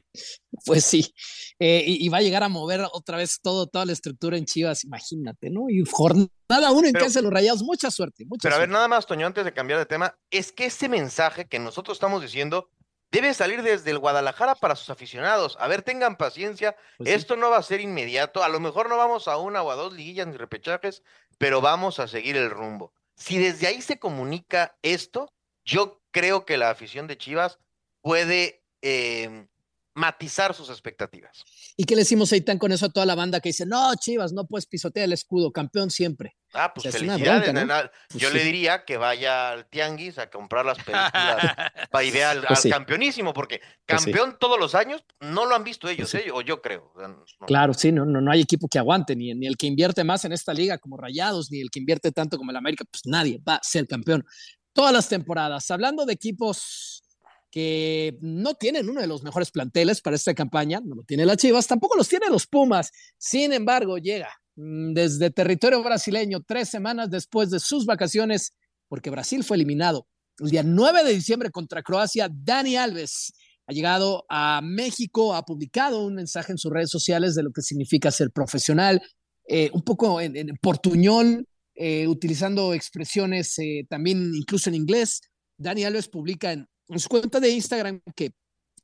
[0.65, 1.13] Pues sí,
[1.59, 4.45] Eh, y, y va a llegar a mover otra vez todo, toda la estructura en
[4.45, 5.69] Chivas, imagínate, ¿no?
[5.69, 8.69] Y jornada uno en Pero- casa de los rayados, mucha suerte, mucha Pero a ver,
[8.69, 12.21] nada más, Toño, antes de cambiar de tema, es que ese mensaje que nosotros estamos
[12.21, 12.69] diciendo
[13.13, 15.55] debe salir desde el Guadalajara para sus aficionados.
[15.59, 17.15] A ver, tengan paciencia, Pues sí.
[17.15, 19.75] esto no va a ser inmediato, a lo mejor no vamos a una o a
[19.75, 21.03] dos liguillas ni repechajes,
[21.37, 22.91] pero vamos a seguir el rumbo.
[23.15, 25.31] Si desde ahí se comunica esto,
[25.63, 27.59] yo creo que la afición de Chivas
[28.01, 29.47] puede eh,
[29.93, 31.43] matizar sus expectativas.
[31.77, 33.93] ¿Y qué le decimos ahí tan con eso a toda la banda que dice, no,
[33.95, 36.35] Chivas, no puedes pisotear el escudo, campeón siempre?
[36.53, 37.51] Ah, pues O sea, felicidades.
[37.53, 37.91] bronca.
[38.09, 38.35] Pues Yo sí.
[38.37, 41.11] le diría que vaya al tianguis a comprar las películas
[41.91, 42.69] para ir al, Pues al sí.
[42.69, 44.11] campeonísimo, porque Pues sí.
[44.11, 46.29] campeón todos los años no lo han visto ellos, Pues sí.
[46.29, 46.31] ¿eh?
[46.33, 46.91] o yo creo.
[46.95, 47.23] o sea, no.
[47.47, 50.25] Claro, sí, no, no, no hay equipo que aguante, ni, ni el que invierte más
[50.25, 53.39] en esta liga como Rayados, ni el que invierte tanto como el América, pues nadie
[53.47, 54.25] va a ser campeón.
[54.73, 55.69] Todas las temporadas.
[55.71, 57.03] Hablando de equipos
[57.51, 61.37] que no tienen uno de los mejores planteles para esta campaña, no lo tiene la
[61.37, 62.91] Chivas, tampoco los tiene los Pumas.
[63.17, 68.53] Sin embargo, llega desde territorio brasileño tres semanas después de sus vacaciones,
[68.87, 70.07] porque Brasil fue eliminado
[70.39, 72.29] el día 9 de diciembre contra Croacia.
[72.31, 73.33] Dani Alves
[73.67, 77.61] ha llegado a México, ha publicado un mensaje en sus redes sociales de lo que
[77.61, 79.01] significa ser profesional,
[79.47, 85.21] eh, un poco en, en portuñol, eh, utilizando expresiones eh, también incluso en inglés.
[85.57, 88.31] Dani Alves publica en su cuenta de Instagram que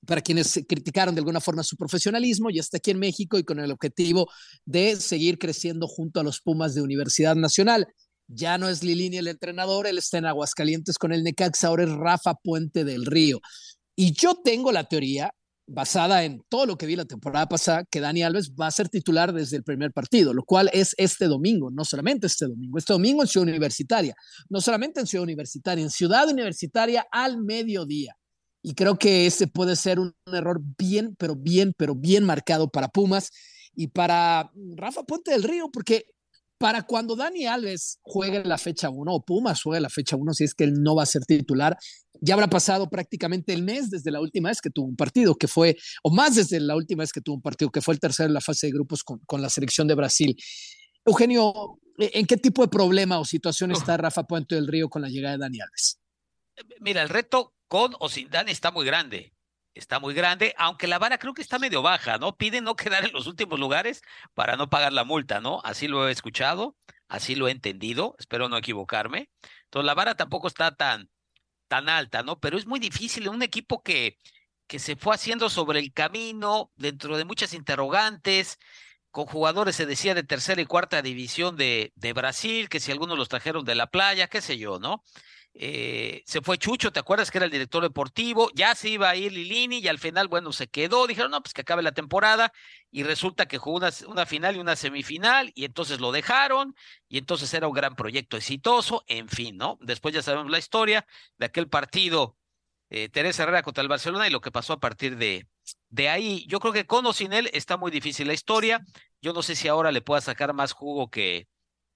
[0.06, 3.60] para quienes criticaron de alguna forma su profesionalismo, ya está aquí en México y con
[3.60, 4.30] el objetivo
[4.66, 7.88] de seguir creciendo junto a los Pumas de Universidad Nacional.
[8.28, 11.90] Ya no es Lilini el entrenador, él está en Aguascalientes con el Necaxa, ahora es
[11.90, 13.40] Rafa Puente del Río.
[13.96, 15.34] Y yo tengo la teoría,
[15.70, 18.90] basada en todo lo que vi la temporada pasada, que Dani Alves va a ser
[18.90, 22.94] titular desde el primer partido, lo cual es este domingo, no solamente este domingo, este
[22.94, 24.16] domingo en Ciudad Universitaria,
[24.50, 28.16] no solamente en Ciudad Universitaria, en Ciudad Universitaria al mediodía.
[28.62, 32.70] Y creo que ese puede ser un, un error bien, pero bien, pero bien marcado
[32.70, 33.32] para Pumas
[33.74, 36.06] y para Rafa Puente del Río, porque
[36.60, 40.44] para cuando Dani Alves juegue la fecha 1 o Pumas juegue la fecha 1, si
[40.44, 41.78] es que él no va a ser titular,
[42.20, 45.48] ya habrá pasado prácticamente el mes desde la última vez que tuvo un partido, que
[45.48, 48.28] fue, o más desde la última vez que tuvo un partido, que fue el tercero
[48.28, 50.36] en la fase de grupos con, con la selección de Brasil.
[51.06, 55.08] Eugenio, ¿en qué tipo de problema o situación está Rafa Puente del Río con la
[55.08, 56.02] llegada de Dani Alves?
[56.82, 59.34] Mira, el reto con o sin Dani está muy grande.
[59.76, 62.36] Está muy grande, aunque la vara creo que está medio baja, ¿no?
[62.36, 64.02] Piden no quedar en los últimos lugares
[64.34, 65.62] para no pagar la multa, ¿no?
[65.64, 66.76] Así lo he escuchado,
[67.08, 69.30] así lo he entendido, espero no equivocarme.
[69.66, 71.10] Entonces la vara tampoco está tan,
[71.70, 72.40] tan alta, ¿no?
[72.40, 74.18] Pero es muy difícil en un equipo que,
[74.68, 78.58] que se fue haciendo sobre el camino, dentro de muchas interrogantes,
[79.12, 83.18] con jugadores, se decía, de tercera y cuarta división de, de Brasil, que si algunos
[83.18, 85.04] los trajeron de la playa, qué sé yo, ¿no?
[85.62, 88.50] Eh, se fue Chucho, ¿te acuerdas que era el director deportivo?
[88.56, 91.06] Ya se iba a ir Lilini y al final, bueno, se quedó.
[91.06, 92.54] Dijeron, no, pues que acabe la temporada.
[92.92, 96.76] Y resulta que jugó una, final y una semifinal y entonces lo dejaron
[97.10, 99.04] y entonces era un gran proyecto exitoso.
[99.08, 99.78] En fin, ¿no?
[99.82, 101.06] Después ya sabemos la historia
[101.38, 102.38] de aquel partido,
[102.90, 105.46] eh, Teresa Herrera contra el Barcelona y lo que pasó a partir de,
[105.90, 106.46] de ahí.
[106.48, 108.82] Yo creo que con o sin él está muy difícil la historia.
[109.22, 111.50] Yo no sé si ahora le pueda sacar más jugo que,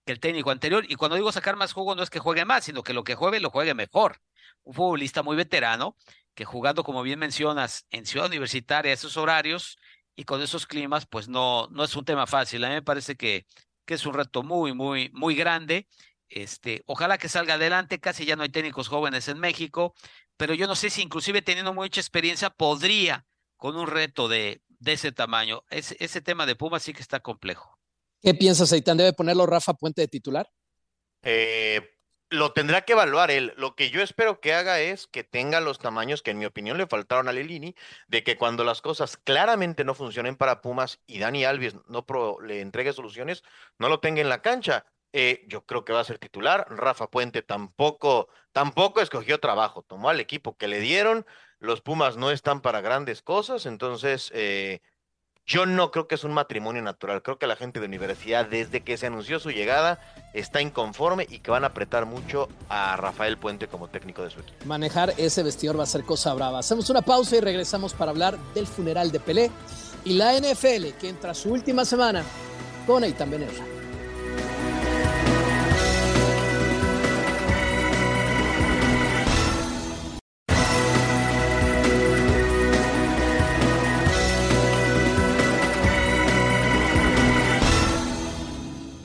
[0.06, 0.86] que el técnico anterior.
[0.88, 3.16] Y cuando digo sacar más jugo, no es que juegue más, sino que lo que
[3.16, 4.22] juegue, lo juegue mejor.
[4.64, 5.98] Un futbolista muy veterano,
[6.36, 9.78] que jugando, como bien mencionas, en Ciudad Universitaria, esos horarios
[10.16, 12.64] y con esos climas, pues no, no es un tema fácil.
[12.64, 13.46] A mí me parece que,
[13.86, 15.88] que es un reto muy, muy, muy grande.
[16.30, 19.94] Este, ojalá que salga adelante, casi ya no hay técnicos jóvenes en México,
[20.38, 23.26] pero yo no sé si inclusive teniendo mucha experiencia podría
[23.58, 25.64] con un reto de, de ese tamaño.
[25.70, 27.80] Ese, tema de Pumas sí que está complejo.
[28.24, 28.96] ¿Qué piensas, Aitán?
[28.96, 30.50] ¿Debe ponerlo Rafa Puente de titular?
[31.24, 31.82] Eh,
[32.30, 33.54] lo tendrá que evaluar él.
[33.58, 36.78] Lo que yo espero que haga es que tenga los tamaños que en mi opinión
[36.78, 37.76] le faltaron a Lelini,
[38.08, 42.06] de que cuando las cosas claramente no funcionen para Pumas y Dani Alves no
[42.42, 43.44] le entregue soluciones,
[43.78, 44.86] no lo tenga en la cancha.
[45.12, 46.66] Eh, yo creo que va a ser titular.
[46.70, 51.26] Rafa Puente tampoco, tampoco escogió trabajo, tomó al equipo que le dieron.
[51.60, 54.82] Los Pumas no están para grandes cosas, entonces eh,
[55.46, 57.22] yo no creo que es un matrimonio natural.
[57.22, 60.00] Creo que la gente de universidad, desde que se anunció su llegada,
[60.34, 64.40] está inconforme y que van a apretar mucho a Rafael Puente como técnico de su
[64.40, 64.66] equipo.
[64.66, 66.60] Manejar ese vestidor va a ser cosa brava.
[66.60, 69.52] Hacemos una pausa y regresamos para hablar del funeral de Pelé
[70.06, 72.24] y la NFL que entra su última semana
[72.88, 73.83] con Aitán Benerra.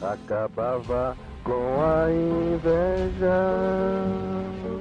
[0.09, 3.45] Acabava com a inveja.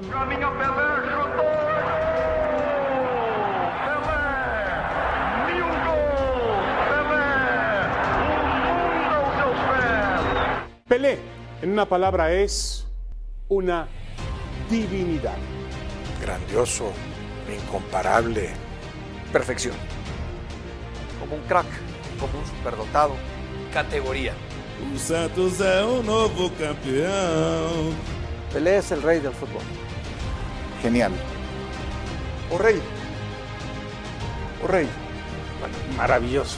[0.09, 1.51] Caminha Pelé, chutou!
[3.83, 4.23] Pelé!
[5.47, 6.63] Mil gols!
[6.87, 7.27] Pelé!
[8.23, 10.87] O mundo aos seus pés!
[10.87, 11.19] Pelé,
[11.61, 12.87] en una palabra, es
[13.49, 13.87] una
[14.69, 15.37] divinidad.
[16.21, 16.93] grandioso,
[17.53, 18.51] incomparable.
[19.33, 19.75] Perfección.
[21.19, 21.67] Como un crack,
[22.17, 23.15] como un superdotado.
[23.73, 24.33] Categoría.
[24.79, 27.95] O Santos é o novo campeão.
[28.53, 29.63] Pelé es el rey del fútbol.
[30.81, 31.11] Genial.
[32.51, 32.81] O rey.
[34.63, 34.87] O rey.
[35.95, 36.57] maravilloso,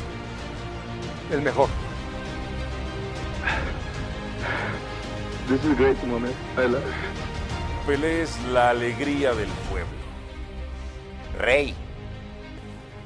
[1.31, 1.69] el mejor.
[5.47, 6.35] This is a great moment.
[6.57, 7.87] I love it.
[7.87, 9.89] Pelé es la alegría del pueblo.
[11.39, 11.73] Rey.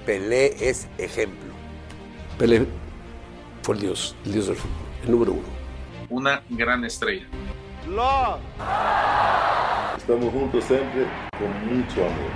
[0.06, 1.54] Pelé es ejemplo.
[2.38, 2.68] Pelé
[3.62, 5.48] fue el dios, el dios del fútbol, el número uno.
[6.10, 7.28] Una gran estrella.
[9.98, 12.32] Estamos juntos siempre con mucho amor.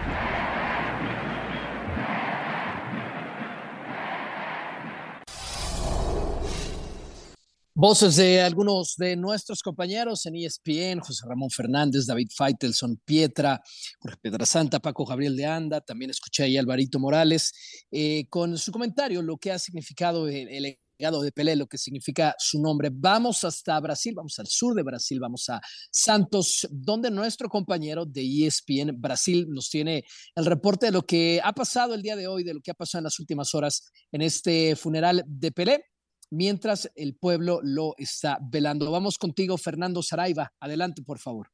[7.79, 13.61] Voces de algunos de nuestros compañeros en ESPN, José Ramón Fernández, David Feitelson, Pietra,
[13.99, 18.71] Jorge Piedrasanta, Paco Gabriel de Anda, también escuché ahí a Alvarito Morales, eh, con su
[18.71, 22.89] comentario, lo que ha significado el, el de Pelé, lo que significa su nombre.
[22.91, 28.21] Vamos hasta Brasil, vamos al sur de Brasil, vamos a Santos, donde nuestro compañero de
[28.21, 30.03] ESPN Brasil nos tiene
[30.35, 32.73] el reporte de lo que ha pasado el día de hoy, de lo que ha
[32.73, 35.85] pasado en las últimas horas en este funeral de Pelé
[36.31, 38.91] mientras el pueblo lo está velando.
[38.91, 40.51] Vamos contigo, Fernando Saraiva.
[40.59, 41.47] Adelante, por favor.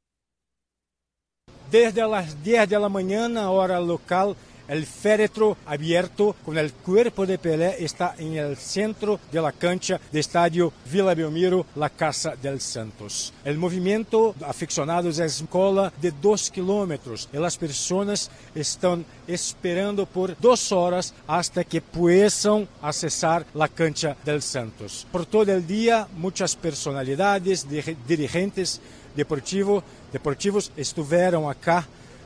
[1.69, 4.35] Desde las 10 de la mañana, hora local,
[4.67, 9.99] el féretro abierto con el cuerpo de Pelé está en el centro de la cancha
[10.11, 13.33] de estadio Vila Belmiro, la Casa del Santos.
[13.43, 20.71] El movimiento aficionados es cola de dos kilómetros y las personas están esperando por dos
[20.71, 25.05] horas hasta que puedan accesar la cancha del Santos.
[25.11, 27.67] Por todo el día, muchas personalidades,
[28.07, 28.79] dirigentes
[29.15, 31.85] deportivo, deportivos estuvieron acá.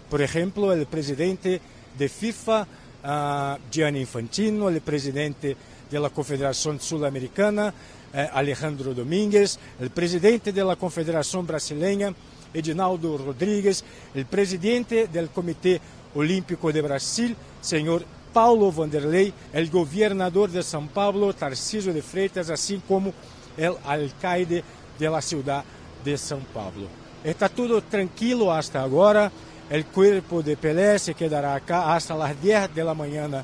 [0.09, 1.59] Por ejemplo, el presidente
[1.97, 2.67] de FIFA,
[3.03, 5.55] uh, Gianni Infantino, el presidente
[5.89, 7.73] de la Confederación Sudamericana,
[8.13, 12.13] uh, Alejandro Domínguez, el presidente de la Confederación Brasileña,
[12.53, 13.83] Edinaldo Rodríguez,
[14.13, 15.81] el presidente del Comité
[16.15, 22.81] Olímpico de Brasil, señor Paulo Vanderlei, el gobernador de São Paulo, Tarcísio de Freitas, así
[22.87, 23.13] como
[23.57, 24.63] el alcalde
[24.99, 25.63] de la ciudad
[26.03, 26.87] de São Paulo.
[27.23, 29.31] Está todo tranquilo hasta agora.
[29.69, 33.43] El cuerpo de Pelé se quedará acá hasta las 10 de la mañana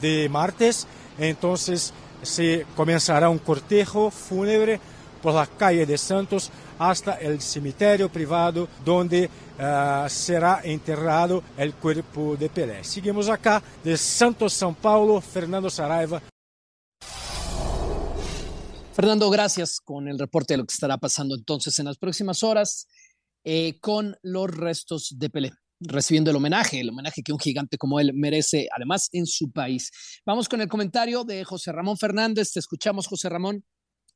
[0.00, 0.86] de martes.
[1.18, 4.80] Entonces se comenzará un cortejo fúnebre
[5.22, 12.36] por la calle de Santos hasta el cementerio privado donde uh, será enterrado el cuerpo
[12.36, 12.82] de Pelé.
[12.82, 16.20] Seguimos acá de Santos, São Paulo, Fernando Saraiva.
[18.92, 22.86] Fernando, gracias con el reporte de lo que estará pasando entonces en las próximas horas
[23.44, 28.00] eh, con los restos de Pelé recibiendo el homenaje, el homenaje que un gigante como
[28.00, 29.90] él merece, además en su país.
[30.26, 32.52] Vamos con el comentario de José Ramón Fernández.
[32.52, 33.64] Te escuchamos, José Ramón,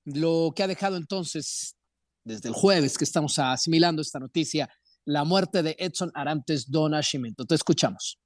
[0.05, 1.77] lo que ha dejado entonces
[2.23, 4.69] desde el jueves que estamos asimilando esta noticia,
[5.07, 7.45] la muerte de Edson Arantes do Nascimento.
[7.45, 8.19] Te escuchamos.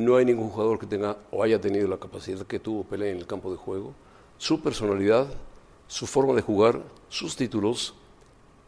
[0.00, 3.18] No hay ningún jugador que tenga o haya tenido la capacidad que tuvo Pelé en
[3.18, 3.94] el campo de juego,
[4.38, 5.28] su personalidad,
[5.86, 7.94] su forma de jugar, sus títulos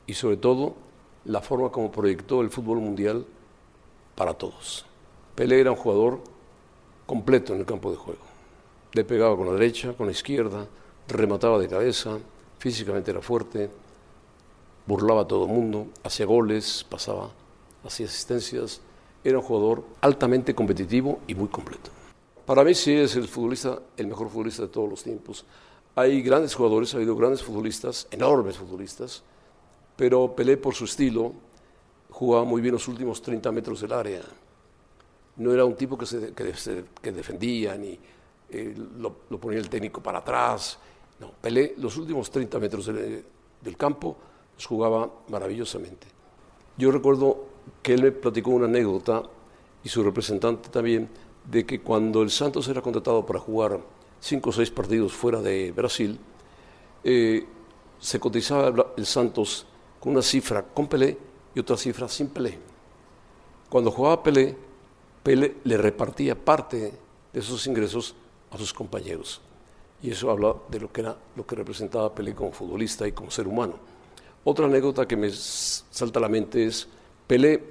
[0.06, 0.85] y sobre todo
[1.26, 3.26] la forma como proyectó el fútbol mundial
[4.14, 4.86] para todos.
[5.34, 6.20] Pelé era un jugador
[7.04, 8.22] completo en el campo de juego.
[8.92, 10.66] Le pegaba con la derecha, con la izquierda,
[11.08, 12.18] remataba de cabeza,
[12.58, 13.68] físicamente era fuerte,
[14.86, 17.30] burlaba a todo el mundo, hacía goles, pasaba,
[17.84, 18.80] hacía asistencias.
[19.22, 21.90] Era un jugador altamente competitivo y muy completo.
[22.46, 25.44] Para mí sí es el futbolista, el mejor futbolista de todos los tiempos.
[25.96, 29.24] Hay grandes jugadores, ha habido grandes futbolistas, enormes futbolistas,
[29.96, 31.32] pero Pelé por su estilo,
[32.10, 34.22] jugaba muy bien los últimos 30 metros del área.
[35.36, 37.98] No era un tipo que, se, que, defendía ni
[38.48, 40.78] eh, lo, ponía el técnico para atrás.
[41.20, 43.24] No, Pelé los últimos 30 metros del,
[43.76, 44.16] campo
[44.54, 46.06] los jugaba maravillosamente.
[46.78, 47.46] Yo recuerdo
[47.82, 49.22] que él me platicó una anécdota
[49.82, 51.08] y su representante también
[51.44, 53.80] de que cuando el Santos era contratado para jugar
[54.20, 56.18] cinco o seis partidos fuera de Brasil,
[57.04, 57.46] eh,
[57.98, 59.66] se cotizaba el Santos
[60.06, 61.18] una cifra con Pelé
[61.52, 62.56] y otra cifra sin Pelé.
[63.68, 64.56] Cuando jugaba Pelé,
[65.22, 66.92] Pelé le repartía parte
[67.32, 68.14] de esos ingresos
[68.52, 69.40] a sus compañeros.
[70.00, 73.32] Y eso habla de lo que era lo que representaba Pelé como futbolista y como
[73.32, 73.74] ser humano.
[74.44, 76.86] Otra anécdota que me salta a la mente es
[77.26, 77.64] Pelé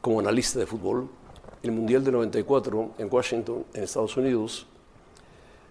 [0.00, 1.08] como analista de fútbol.
[1.62, 4.66] El Mundial de 94 en Washington, en Estados Unidos,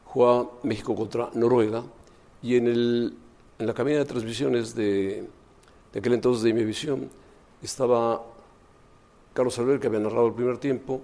[0.05, 1.84] jugaba México contra Noruega
[2.43, 3.17] y en, el,
[3.57, 5.27] en la cabina de transmisiones de,
[5.93, 7.10] de aquel entonces de Imevisión
[7.62, 8.23] estaba
[9.34, 11.01] Carlos Alver, que había narrado el primer tiempo,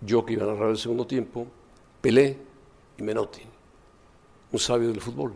[0.00, 1.46] yo que iba a narrar el segundo tiempo,
[2.00, 2.38] Pelé
[2.98, 3.42] y Menotti,
[4.52, 5.32] un sabio del fútbol.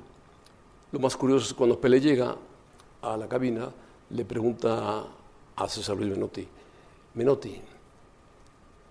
[0.93, 2.37] Lo más curioso es cuando Pelé llega
[3.03, 3.71] a la cabina,
[4.11, 5.05] le pregunta
[5.57, 6.47] a César Luis Menotti,
[7.15, 7.61] Menotti,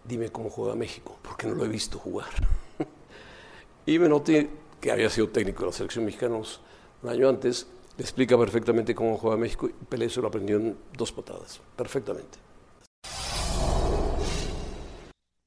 [0.03, 2.30] dime cómo juega México, porque no lo he visto jugar.
[3.86, 4.47] Y Menotti,
[4.80, 7.65] que había sido técnico de la selección mexicana un año antes,
[8.02, 12.38] explica perfectamente cómo juega México y Pelé se lo aprendió en dos patadas, perfectamente.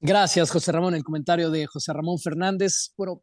[0.00, 0.94] Gracias, José Ramón.
[0.94, 2.92] El comentario de José Ramón Fernández.
[2.96, 3.22] Bueno,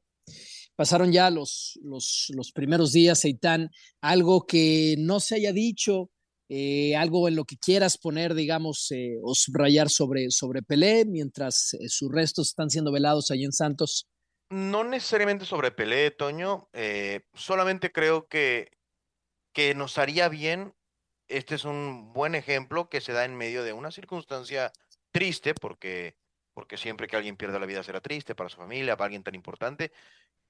[0.77, 3.69] pasaron ya los, los, los primeros días, Seitán.
[4.01, 6.09] Algo que no se haya dicho,
[6.47, 11.73] eh, algo en lo que quieras poner, digamos, eh, o subrayar sobre, sobre Pelé, mientras
[11.73, 14.07] eh, sus restos están siendo velados allí en Santos.
[14.49, 16.69] No necesariamente sobre Pelé, Toño.
[16.73, 18.71] eh, solamente creo que,
[19.53, 20.73] que nos haría bien.
[21.27, 24.71] Este es un buen ejemplo que se da en medio de una circunstancia
[25.11, 26.15] triste, porque,
[26.53, 29.35] porque siempre que alguien pierde la vida será triste para su familia, para alguien tan
[29.35, 29.91] importante,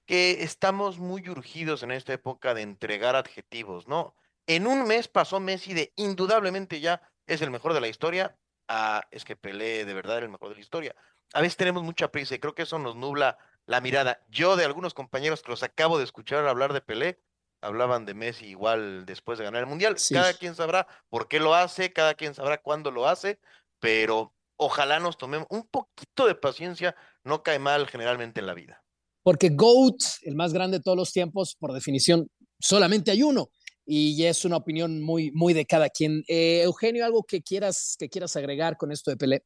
[0.05, 4.15] que estamos muy urgidos en esta época de entregar adjetivos, ¿no?
[4.47, 8.35] En un mes pasó Messi de indudablemente ya es el mejor de la historia
[8.67, 10.95] a es que Pelé de verdad era el mejor de la historia.
[11.33, 14.25] A veces tenemos mucha prisa y creo que eso nos nubla la mirada.
[14.29, 17.19] Yo de algunos compañeros que los acabo de escuchar hablar de Pelé,
[17.61, 19.97] hablaban de Messi igual después de ganar el Mundial.
[19.97, 20.13] Sí.
[20.13, 23.39] Cada quien sabrá por qué lo hace, cada quien sabrá cuándo lo hace,
[23.79, 28.83] pero ojalá nos tomemos un poquito de paciencia, no cae mal generalmente en la vida.
[29.23, 32.29] Porque GOAT, el más grande de todos los tiempos, por definición,
[32.59, 33.51] solamente hay uno.
[33.85, 36.23] Y ya es una opinión muy, muy de cada quien.
[36.27, 39.43] Eh, Eugenio, algo que quieras, que quieras agregar con esto de Pelé.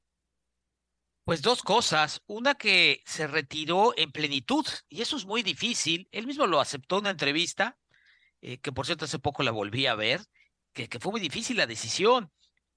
[1.25, 2.21] Pues dos cosas.
[2.27, 6.09] Una que se retiró en plenitud, y eso es muy difícil.
[6.11, 7.77] Él mismo lo aceptó en una entrevista,
[8.43, 10.21] eh, que por cierto hace poco la volví a ver,
[10.73, 12.31] que, fue muy difícil la decisión,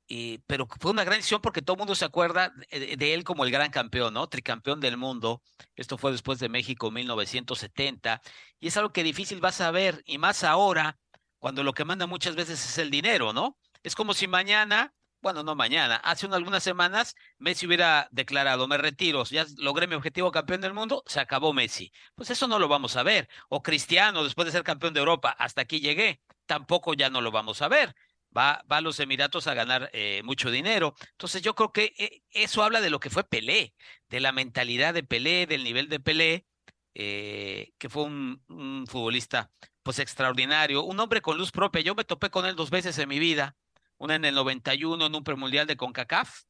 [0.08, 3.24] eh, pero fue una gran decisión porque todo el mundo se acuerda de, de él
[3.24, 4.28] como el gran campeón, ¿no?
[4.28, 5.42] Tricampeón del mundo.
[5.74, 8.22] Esto fue después de México 1970,
[8.60, 10.98] y es algo que difícil vas a ver, y más ahora,
[11.38, 13.58] cuando lo que manda muchas veces es el dinero, ¿no?
[13.82, 18.78] Es como si mañana bueno, no mañana, hace unas, algunas semanas Messi hubiera declarado, me
[18.78, 21.92] retiro, ya logré mi objetivo campeón del mundo, se acabó Messi.
[22.14, 23.28] Pues eso no lo vamos a ver.
[23.48, 27.30] O Cristiano, después de ser campeón de Europa, hasta aquí llegué, tampoco ya no lo
[27.32, 27.94] vamos a ver.
[28.36, 30.94] Va, va a los Emiratos a ganar eh, mucho dinero.
[31.12, 33.74] Entonces yo creo que eh, eso habla de lo que fue Pelé,
[34.08, 36.46] de la mentalidad de Pelé, del nivel de Pelé,
[36.94, 39.50] eh, que fue un, un futbolista
[39.82, 41.80] pues extraordinario, un hombre con luz propia.
[41.82, 43.56] Yo me topé con él dos veces en mi vida
[43.98, 46.42] una en el 91 en un premundial de CONCACAF,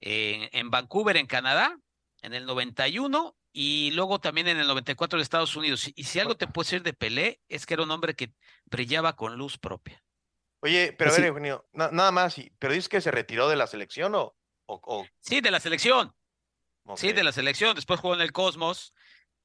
[0.00, 1.76] eh, en Vancouver, en Canadá,
[2.22, 5.90] en el 91 y luego también en el 94 de Estados Unidos.
[5.94, 8.32] Y si algo te puedo decir de Pelé, es que era un hombre que
[8.66, 10.02] brillaba con luz propia.
[10.60, 13.66] Oye, pero a ver, Eugenio, na- nada más, ¿pero dices que se retiró de la
[13.66, 14.34] selección o...?
[14.66, 16.14] o, o- Sí, de la selección.
[16.96, 17.74] Sí, de la selección.
[17.74, 18.94] Después jugó en el Cosmos,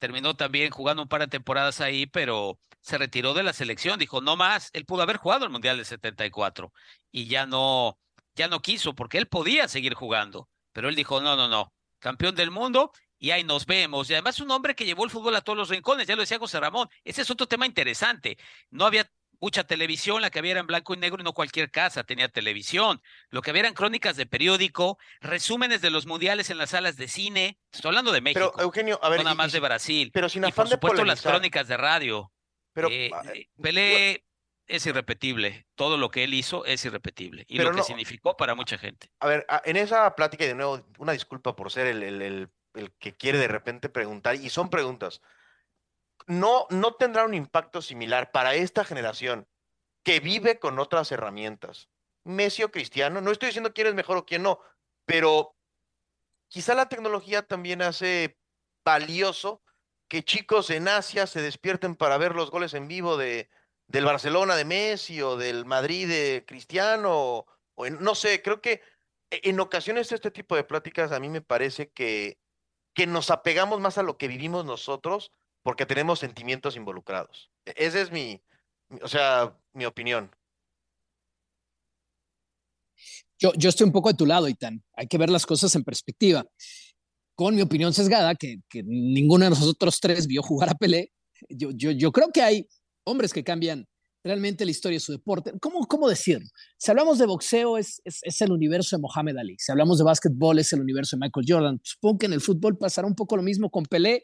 [0.04, 3.98] terminó también jugando un par de temporadas ahí, pero se retiró de la selección.
[3.98, 4.70] Dijo, no más.
[4.74, 6.74] Él pudo haber jugado el Mundial del 74
[7.10, 7.98] y ya no,
[8.36, 10.50] ya no quiso porque él podía seguir jugando.
[10.74, 11.74] Pero él dijo, no, no, no.
[12.00, 14.10] Campeón del mundo y ahí nos vemos.
[14.10, 16.38] Y además un hombre que llevó el fútbol a todos los rincones, ya lo decía
[16.38, 16.90] José Ramón.
[17.06, 18.38] Ese es otro tema interesante.
[18.72, 19.10] No había
[19.44, 22.30] mucha televisión, la que había era en blanco y negro y no cualquier casa tenía
[22.30, 23.02] televisión.
[23.30, 27.10] Lo que había eran crónicas de periódico, resúmenes de los mundiales en las salas de
[27.10, 27.60] cine.
[27.74, 28.54] Estoy hablando de México.
[28.56, 30.12] Pero, Eugenio, a ver, no nada y- más y de si- Brasil.
[30.14, 32.32] pero sin y afán por de supuesto las crónicas de radio.
[32.72, 34.26] Pero, Eh, ah, eh, Pelé
[34.66, 35.68] es irrepetible.
[35.76, 37.44] Todo lo que él hizo es irrepetible.
[37.50, 39.10] Y lo que no- significó para mucha gente.
[39.20, 42.50] A ver, en esa plática, y de nuevo, una disculpa por ser el, el- el-
[42.76, 45.20] el que quiere de repente preguntar, y son preguntas.
[46.28, 49.48] ¿No, no tendrá un impacto similar para esta generación
[50.04, 51.90] que vive con otras herramientas?
[52.24, 54.60] Messi o Cristiano, no estoy diciendo quién es mejor o quién no,
[55.06, 55.56] pero
[56.48, 58.38] quizá la tecnología también hace
[58.86, 59.62] valioso
[60.08, 63.50] que chicos en Asia se despierten para ver los goles en vivo de,
[63.88, 67.46] del Barcelona de Messi o del Madrid de Cristiano,
[67.76, 68.82] o, en- no sé, creo que
[69.32, 72.38] e- en ocasiones este tipo de pláticas a mí me parece que,
[72.94, 75.32] que nos apegamos más a lo que vivimos nosotros
[75.64, 77.50] porque tenemos sentimientos involucrados.
[77.66, 78.42] E- Esa es mi,
[79.02, 80.30] o sea, mi opinión.
[83.40, 84.84] Yo, yo estoy un poco de tu lado, Itán.
[84.96, 86.46] Hay que ver las cosas en perspectiva.
[87.36, 91.12] Con mi opinión sesgada, que, que ninguno de nosotros tres vio jugar a Pelé,
[91.50, 92.68] yo, yo, yo creo que hay
[93.06, 93.88] hombres que cambian
[94.24, 95.52] realmente la historia de su deporte.
[95.60, 96.48] ¿Cómo, cómo decirlo?
[96.78, 99.56] Si hablamos de boxeo, es, es, es el universo de Mohamed Ali.
[99.58, 101.82] Si hablamos de básquetbol, es el universo de Michael Jordan.
[101.84, 104.24] Supongo que en el fútbol pasará un poco lo mismo con Pelé,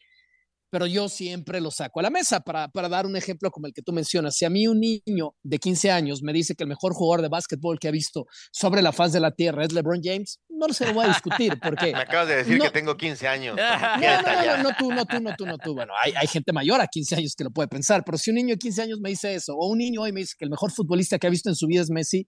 [0.70, 3.74] pero yo siempre lo saco a la mesa para, para dar un ejemplo como el
[3.74, 4.36] que tú mencionas.
[4.36, 7.30] Si a mí un niño de 15 años me dice que el mejor jugador de
[7.30, 10.86] básquetbol que ha visto sobre la faz de la tierra es LeBron James, no se
[10.86, 11.92] lo voy a discutir porque...
[11.94, 13.56] Me acabas de decir no- que tengo 15 años.
[13.56, 15.74] No, no, no, no, no, tú, no, tú, no, tú, no, tú.
[15.74, 18.36] Bueno, hay, hay gente mayor a 15 años que lo puede pensar, pero si un
[18.36, 20.52] niño de 15 años me dice eso, o un niño hoy me dice que el
[20.52, 22.28] mejor futbolista que ha visto en su vida es Messi,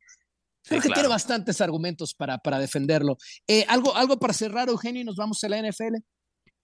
[0.64, 1.02] creo que claro.
[1.02, 3.18] tiene bastantes argumentos para, para defenderlo.
[3.48, 5.98] Eh, algo, algo para cerrar, Eugenio, y nos vamos a la NFL.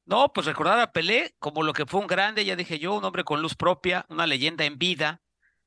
[0.08, 3.03] No, pues recordar a Pelé como lo que fue un grande, ya dije yo, un
[3.03, 5.22] hombre con luz propia, una leyenda en vida,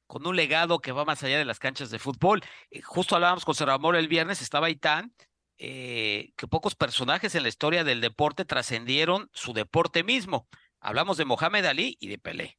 [0.06, 2.40] con un legado que va más allá de las canchas de fútbol.
[2.70, 5.14] Eh, justo hablábamos con Amor el viernes, estaba Itán,
[5.58, 10.48] eh, que pocos personajes en la historia del deporte trascendieron su deporte mismo.
[10.80, 12.58] Hablamos de Mohamed Ali y de Pelé.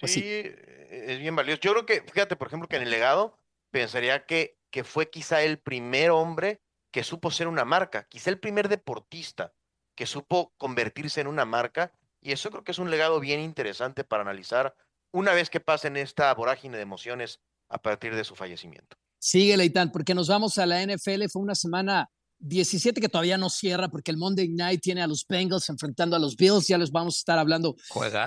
[0.00, 1.60] Pues sí, es bien valioso.
[1.62, 3.38] Yo creo que, fíjate, por ejemplo, que en el legado
[3.70, 8.40] pensaría que, que fue quizá el primer hombre que supo ser una marca, quizá el
[8.40, 9.54] primer deportista
[10.02, 14.02] que supo convertirse en una marca, y eso creo que es un legado bien interesante
[14.02, 14.74] para analizar
[15.12, 17.38] una vez que pasen esta vorágine de emociones
[17.68, 18.96] a partir de su fallecimiento.
[19.20, 21.26] Sigue, Leitán, porque nos vamos a la NFL.
[21.30, 25.24] Fue una semana 17 que todavía no cierra porque el Monday Night tiene a los
[25.24, 26.66] Bengals enfrentando a los Bills.
[26.66, 27.76] Ya les vamos a estar hablando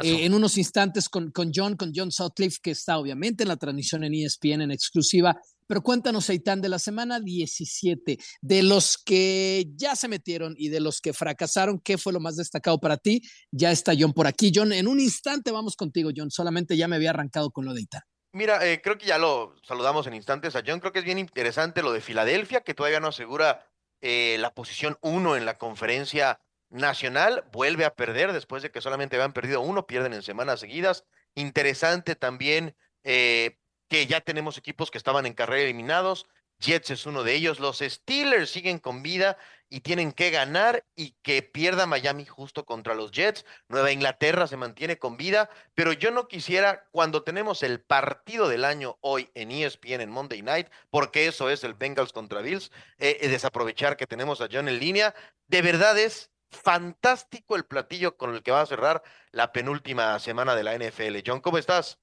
[0.02, 3.58] eh, en unos instantes con, con John, con John Sutcliffe, que está obviamente en la
[3.58, 5.38] transmisión en ESPN en exclusiva.
[5.68, 10.80] Pero cuéntanos, Eitan, de la semana 17, de los que ya se metieron y de
[10.80, 13.22] los que fracasaron, ¿qué fue lo más destacado para ti?
[13.52, 14.52] Ya está John por aquí.
[14.54, 16.30] John, en un instante vamos contigo, John.
[16.30, 18.02] Solamente ya me había arrancado con lo de Eitan.
[18.36, 20.82] Mira, eh, creo que ya lo saludamos en instantes a John.
[20.82, 23.66] Creo que es bien interesante lo de Filadelfia, que todavía no asegura
[24.02, 27.46] eh, la posición uno en la conferencia nacional.
[27.54, 31.06] Vuelve a perder después de que solamente habían perdido uno, pierden en semanas seguidas.
[31.34, 33.58] Interesante también eh,
[33.88, 36.28] que ya tenemos equipos que estaban en carrera eliminados.
[36.60, 37.60] Jets es uno de ellos.
[37.60, 39.38] Los Steelers siguen con vida
[39.70, 43.46] y tienen que ganar y que pierda Miami justo contra los Jets.
[43.68, 48.64] Nueva Inglaterra se mantiene con vida, pero yo no quisiera cuando tenemos el partido del
[48.64, 53.18] año hoy en ESPN en Monday Night, porque eso es el Bengals contra Bills, eh,
[53.22, 55.14] eh, desaprovechar que tenemos a John en línea.
[55.48, 60.56] De verdad es fantástico el platillo con el que va a cerrar la penúltima semana
[60.56, 61.18] de la NFL.
[61.26, 62.00] John, ¿cómo estás?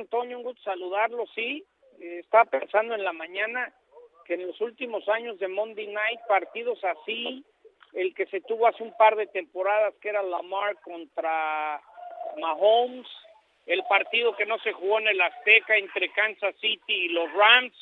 [0.00, 1.64] Antonio, un gusto saludarlo, sí.
[2.00, 3.72] Eh, estaba pensando en la mañana
[4.24, 7.44] que en los últimos años de Monday Night, partidos así,
[7.92, 11.80] el que se tuvo hace un par de temporadas, que era Lamar contra
[12.40, 13.06] Mahomes,
[13.66, 17.74] el partido que no se jugó en el Azteca entre Kansas City y los Rams.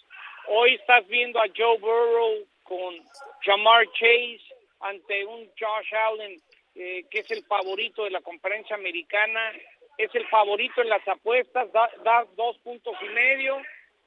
[0.48, 2.94] Hoy estás viendo a Joe Burrow con
[3.42, 4.40] Jamar Chase
[4.80, 6.40] ante un Josh Allen
[6.74, 9.52] eh, que es el favorito de la conferencia americana,
[10.04, 13.60] es el favorito en las apuestas, da, dos puntos y medio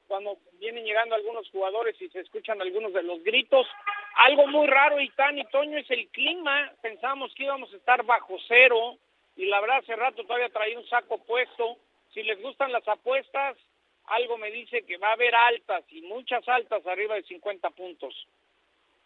[0.08, 3.68] cuando vienen llegando algunos jugadores y se escuchan algunos de los gritos.
[4.16, 6.72] Algo muy raro, Itán y Toño, es el clima.
[6.82, 8.98] Pensábamos que íbamos a estar bajo cero
[9.36, 11.78] y la verdad hace rato todavía traía un saco puesto.
[12.14, 13.58] Si les gustan las apuestas,
[14.06, 18.28] algo me dice que va a haber altas y muchas altas arriba de 50 puntos.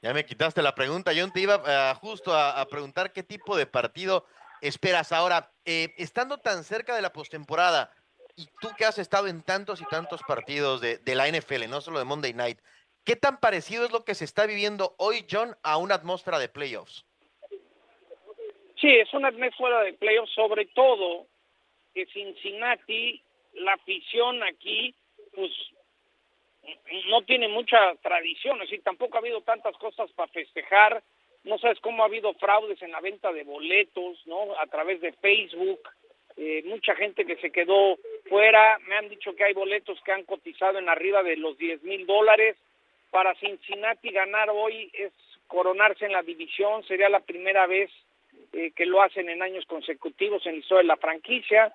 [0.01, 1.13] Ya me quitaste la pregunta.
[1.13, 4.25] Yo te iba eh, justo a, preguntar qué tipo de partido
[4.61, 5.51] esperas ahora.
[5.65, 7.91] Eh, estando tan cerca de la postemporada,
[8.37, 11.97] y tú que has estado en tantos y tantos partidos de, la NFL, no solo
[11.97, 12.59] de Monday Night,
[13.03, 16.47] ¿qué tan parecido es lo que se está viviendo hoy, John, a una atmósfera de
[16.47, 17.03] playoffs?
[18.79, 21.25] Sí, es una atmósfera de playoffs, sobre todo
[21.95, 24.93] que Cincinnati, la afición aquí,
[25.33, 25.51] pues
[27.09, 31.03] no tiene mucha tradición, decir, tampoco ha habido tantas cosas para festejar,
[31.47, 34.59] no sabes cómo ha habido fraudes en la venta de boletos, ¿no?
[34.59, 35.79] A través de Facebook,
[36.35, 37.97] eh, mucha gente que se quedó
[38.29, 41.83] fuera, me han dicho que hay boletos que han cotizado en arriba de los 10
[41.83, 42.57] mil dólares.
[43.09, 45.11] Para Cincinnati ganar hoy es
[45.47, 47.89] coronarse en la división, sería la primera vez
[48.53, 51.73] eh, que lo hacen en años consecutivos en la historia de la franquicia.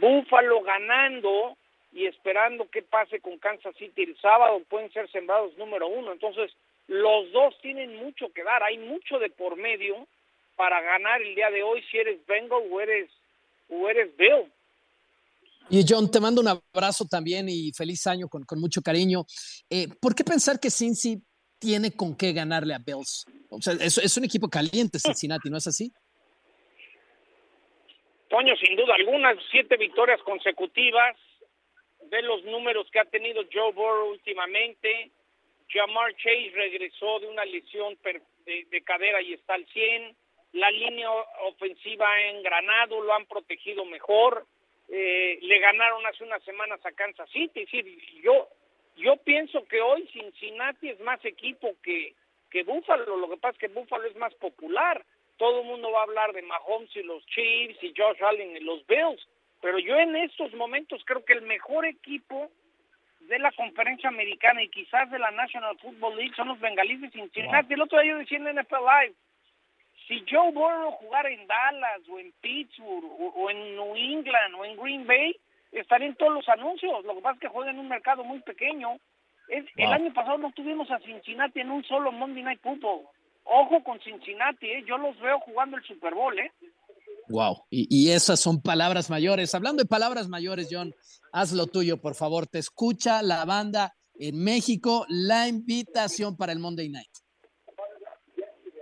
[0.00, 1.56] Búfalo ganando
[1.92, 6.12] y esperando qué pase con Kansas City el sábado, pueden ser sembrados número uno.
[6.12, 6.52] Entonces,
[6.92, 10.06] los dos tienen mucho que dar, hay mucho de por medio
[10.56, 13.10] para ganar el día de hoy si eres Bengal o eres
[13.70, 14.52] o eres Bill.
[15.70, 19.24] Y John, te mando un abrazo también y feliz año con, mucho cariño.
[19.70, 21.22] Eh, ¿Por qué pensar que Cincy
[21.58, 23.24] tiene con qué ganarle a Bills?
[23.48, 25.90] O sea, es, es un equipo caliente Cincinnati, ¿no es así?
[28.28, 31.16] Toño, sin duda alguna, siete victorias consecutivas.
[32.10, 35.10] Ve los números que ha tenido Joe Burrow últimamente.
[35.72, 37.98] Jamar Chase regresó de una lesión
[38.44, 40.16] de, de cadera y está al 100
[40.52, 41.10] la línea
[41.44, 44.46] ofensiva ha engranado, lo han protegido mejor,
[44.88, 47.66] eh, le ganaron hace unas semanas a Kansas City,
[48.22, 48.48] yo,
[48.96, 52.14] yo pienso que hoy Cincinnati es más equipo que,
[52.50, 55.02] que Buffalo, lo que pasa es que Buffalo es más popular,
[55.38, 58.60] todo el mundo va a hablar de Mahomes y los Chiefs y Josh Allen y
[58.60, 59.26] los Bills,
[59.62, 62.50] pero yo en estos momentos creo que el mejor equipo
[63.28, 67.10] de la conferencia americana y quizás de la National Football League son los bengalíes de
[67.10, 67.74] Cincinnati.
[67.74, 69.14] El otro día yo decía en NFL Live,
[70.06, 74.76] si Joe Burrow jugara en Dallas o en Pittsburgh o, en New England o en
[74.76, 75.36] Green Bay,
[75.70, 77.04] estaría en todos los anuncios.
[77.04, 78.96] Lo que pasa es que juega en un mercado muy pequeño.
[79.48, 83.06] Es, El año pasado no tuvimos a Cincinnati en un solo Monday Night Football.
[83.44, 84.84] ojo con Cincinnati, ¿eh?
[84.86, 86.52] yo los veo jugando el Super Bowl, ¿eh?
[87.28, 89.54] Wow, y, y, esas son palabras mayores.
[89.54, 90.92] Hablando de palabras mayores, John,
[91.32, 92.46] haz lo tuyo, por favor.
[92.46, 97.10] Te escucha la banda en México, la invitación para el Monday Night.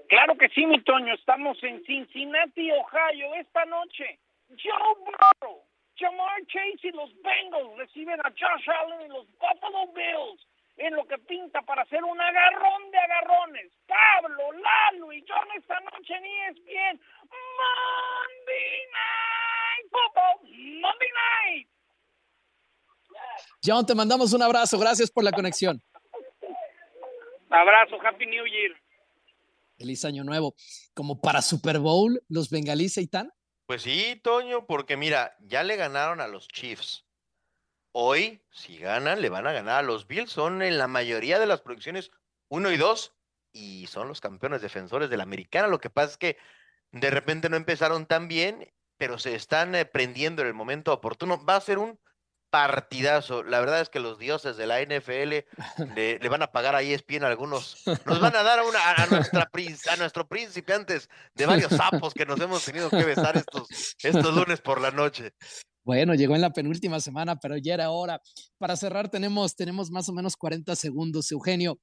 [0.09, 1.15] Claro que sí, mi Toño.
[1.15, 4.19] Estamos en Cincinnati, Ohio, esta noche.
[4.49, 5.63] Joe Burrow,
[5.97, 10.50] Jamar Chase y los Bengals reciben a Josh Allen y los Buffalo Bills
[10.81, 13.71] en lo que pinta para hacer un agarrón de agarrones.
[13.87, 17.01] Pablo, Lalo y John esta noche en ESPN.
[17.61, 21.69] Monday Night Football, Monday Night.
[23.63, 24.79] John, te mandamos un abrazo.
[24.79, 25.83] Gracias por la conexión.
[27.51, 28.73] Abrazo, Happy New Year.
[29.77, 30.55] Feliz año nuevo.
[30.95, 33.31] Como para Super Bowl, los bengalíes y tan.
[33.67, 37.05] Pues sí, Toño, porque mira, ya le ganaron a los Chiefs.
[37.93, 40.31] Hoy, si ganan, le van a ganar a los Bills.
[40.31, 42.11] Son en la mayoría de las producciones
[42.49, 43.15] 1 y 2
[43.53, 45.69] y son los campeones defensores de la americana.
[45.69, 46.37] Lo que pasa es que
[46.93, 51.45] de repente no empezaron tan bien, pero se están eh, prendiendo en el momento oportuno.
[51.45, 51.99] Va a ser un
[52.51, 53.43] partidazo.
[53.43, 55.47] La verdad es que los dioses de la NFL
[55.97, 57.83] le, le van a pagar a ESPN algunos.
[58.05, 59.49] Nos van a dar una, a, nuestra,
[59.91, 64.35] a nuestro príncipe antes de varios sapos que nos hemos tenido que besar estos, estos
[64.35, 65.33] lunes por la noche.
[65.85, 68.21] Bueno, llegó en la penúltima semana, pero ya era hora.
[68.59, 71.31] Para cerrar, tenemos, tenemos más o menos 40 segundos.
[71.33, 71.79] Eugenio,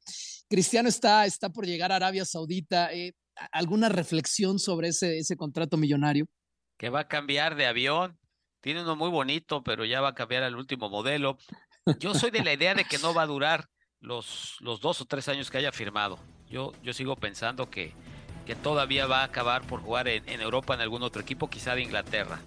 [0.49, 2.93] Cristiano está, está por llegar a Arabia Saudita.
[2.93, 3.13] Eh,
[3.51, 6.27] ¿Alguna reflexión sobre ese, ese contrato millonario?
[6.77, 8.17] Que va a cambiar de avión.
[8.61, 11.37] Tiene uno muy bonito, pero ya va a cambiar al último modelo.
[11.99, 13.69] Yo soy de la idea de que no va a durar
[13.99, 16.19] los, los dos o tres años que haya firmado.
[16.49, 17.93] Yo, yo sigo pensando que,
[18.45, 21.75] que todavía va a acabar por jugar en, en Europa en algún otro equipo, quizá
[21.75, 22.41] de Inglaterra.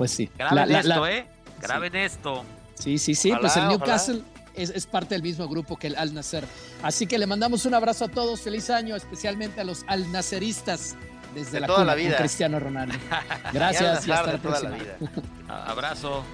[0.00, 0.30] Pues sí.
[0.38, 1.26] Graben la, esto, la, ¿eh?
[1.60, 1.98] Graben sí.
[1.98, 2.44] esto.
[2.72, 3.32] Sí, sí, sí.
[3.32, 4.22] Ojalá, pues el Newcastle
[4.54, 6.46] es, es, parte del mismo grupo que el Al Nasser.
[6.82, 8.40] Así que le mandamos un abrazo a todos.
[8.40, 10.96] Feliz año, especialmente a los Al Nasseristas
[11.34, 12.10] desde de la, toda cuna, la vida.
[12.12, 12.94] con Cristiano Ronaldo.
[13.52, 14.74] Gracias y hasta la próxima.
[15.48, 16.24] Abrazo.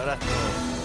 [0.00, 0.79] Abrazo.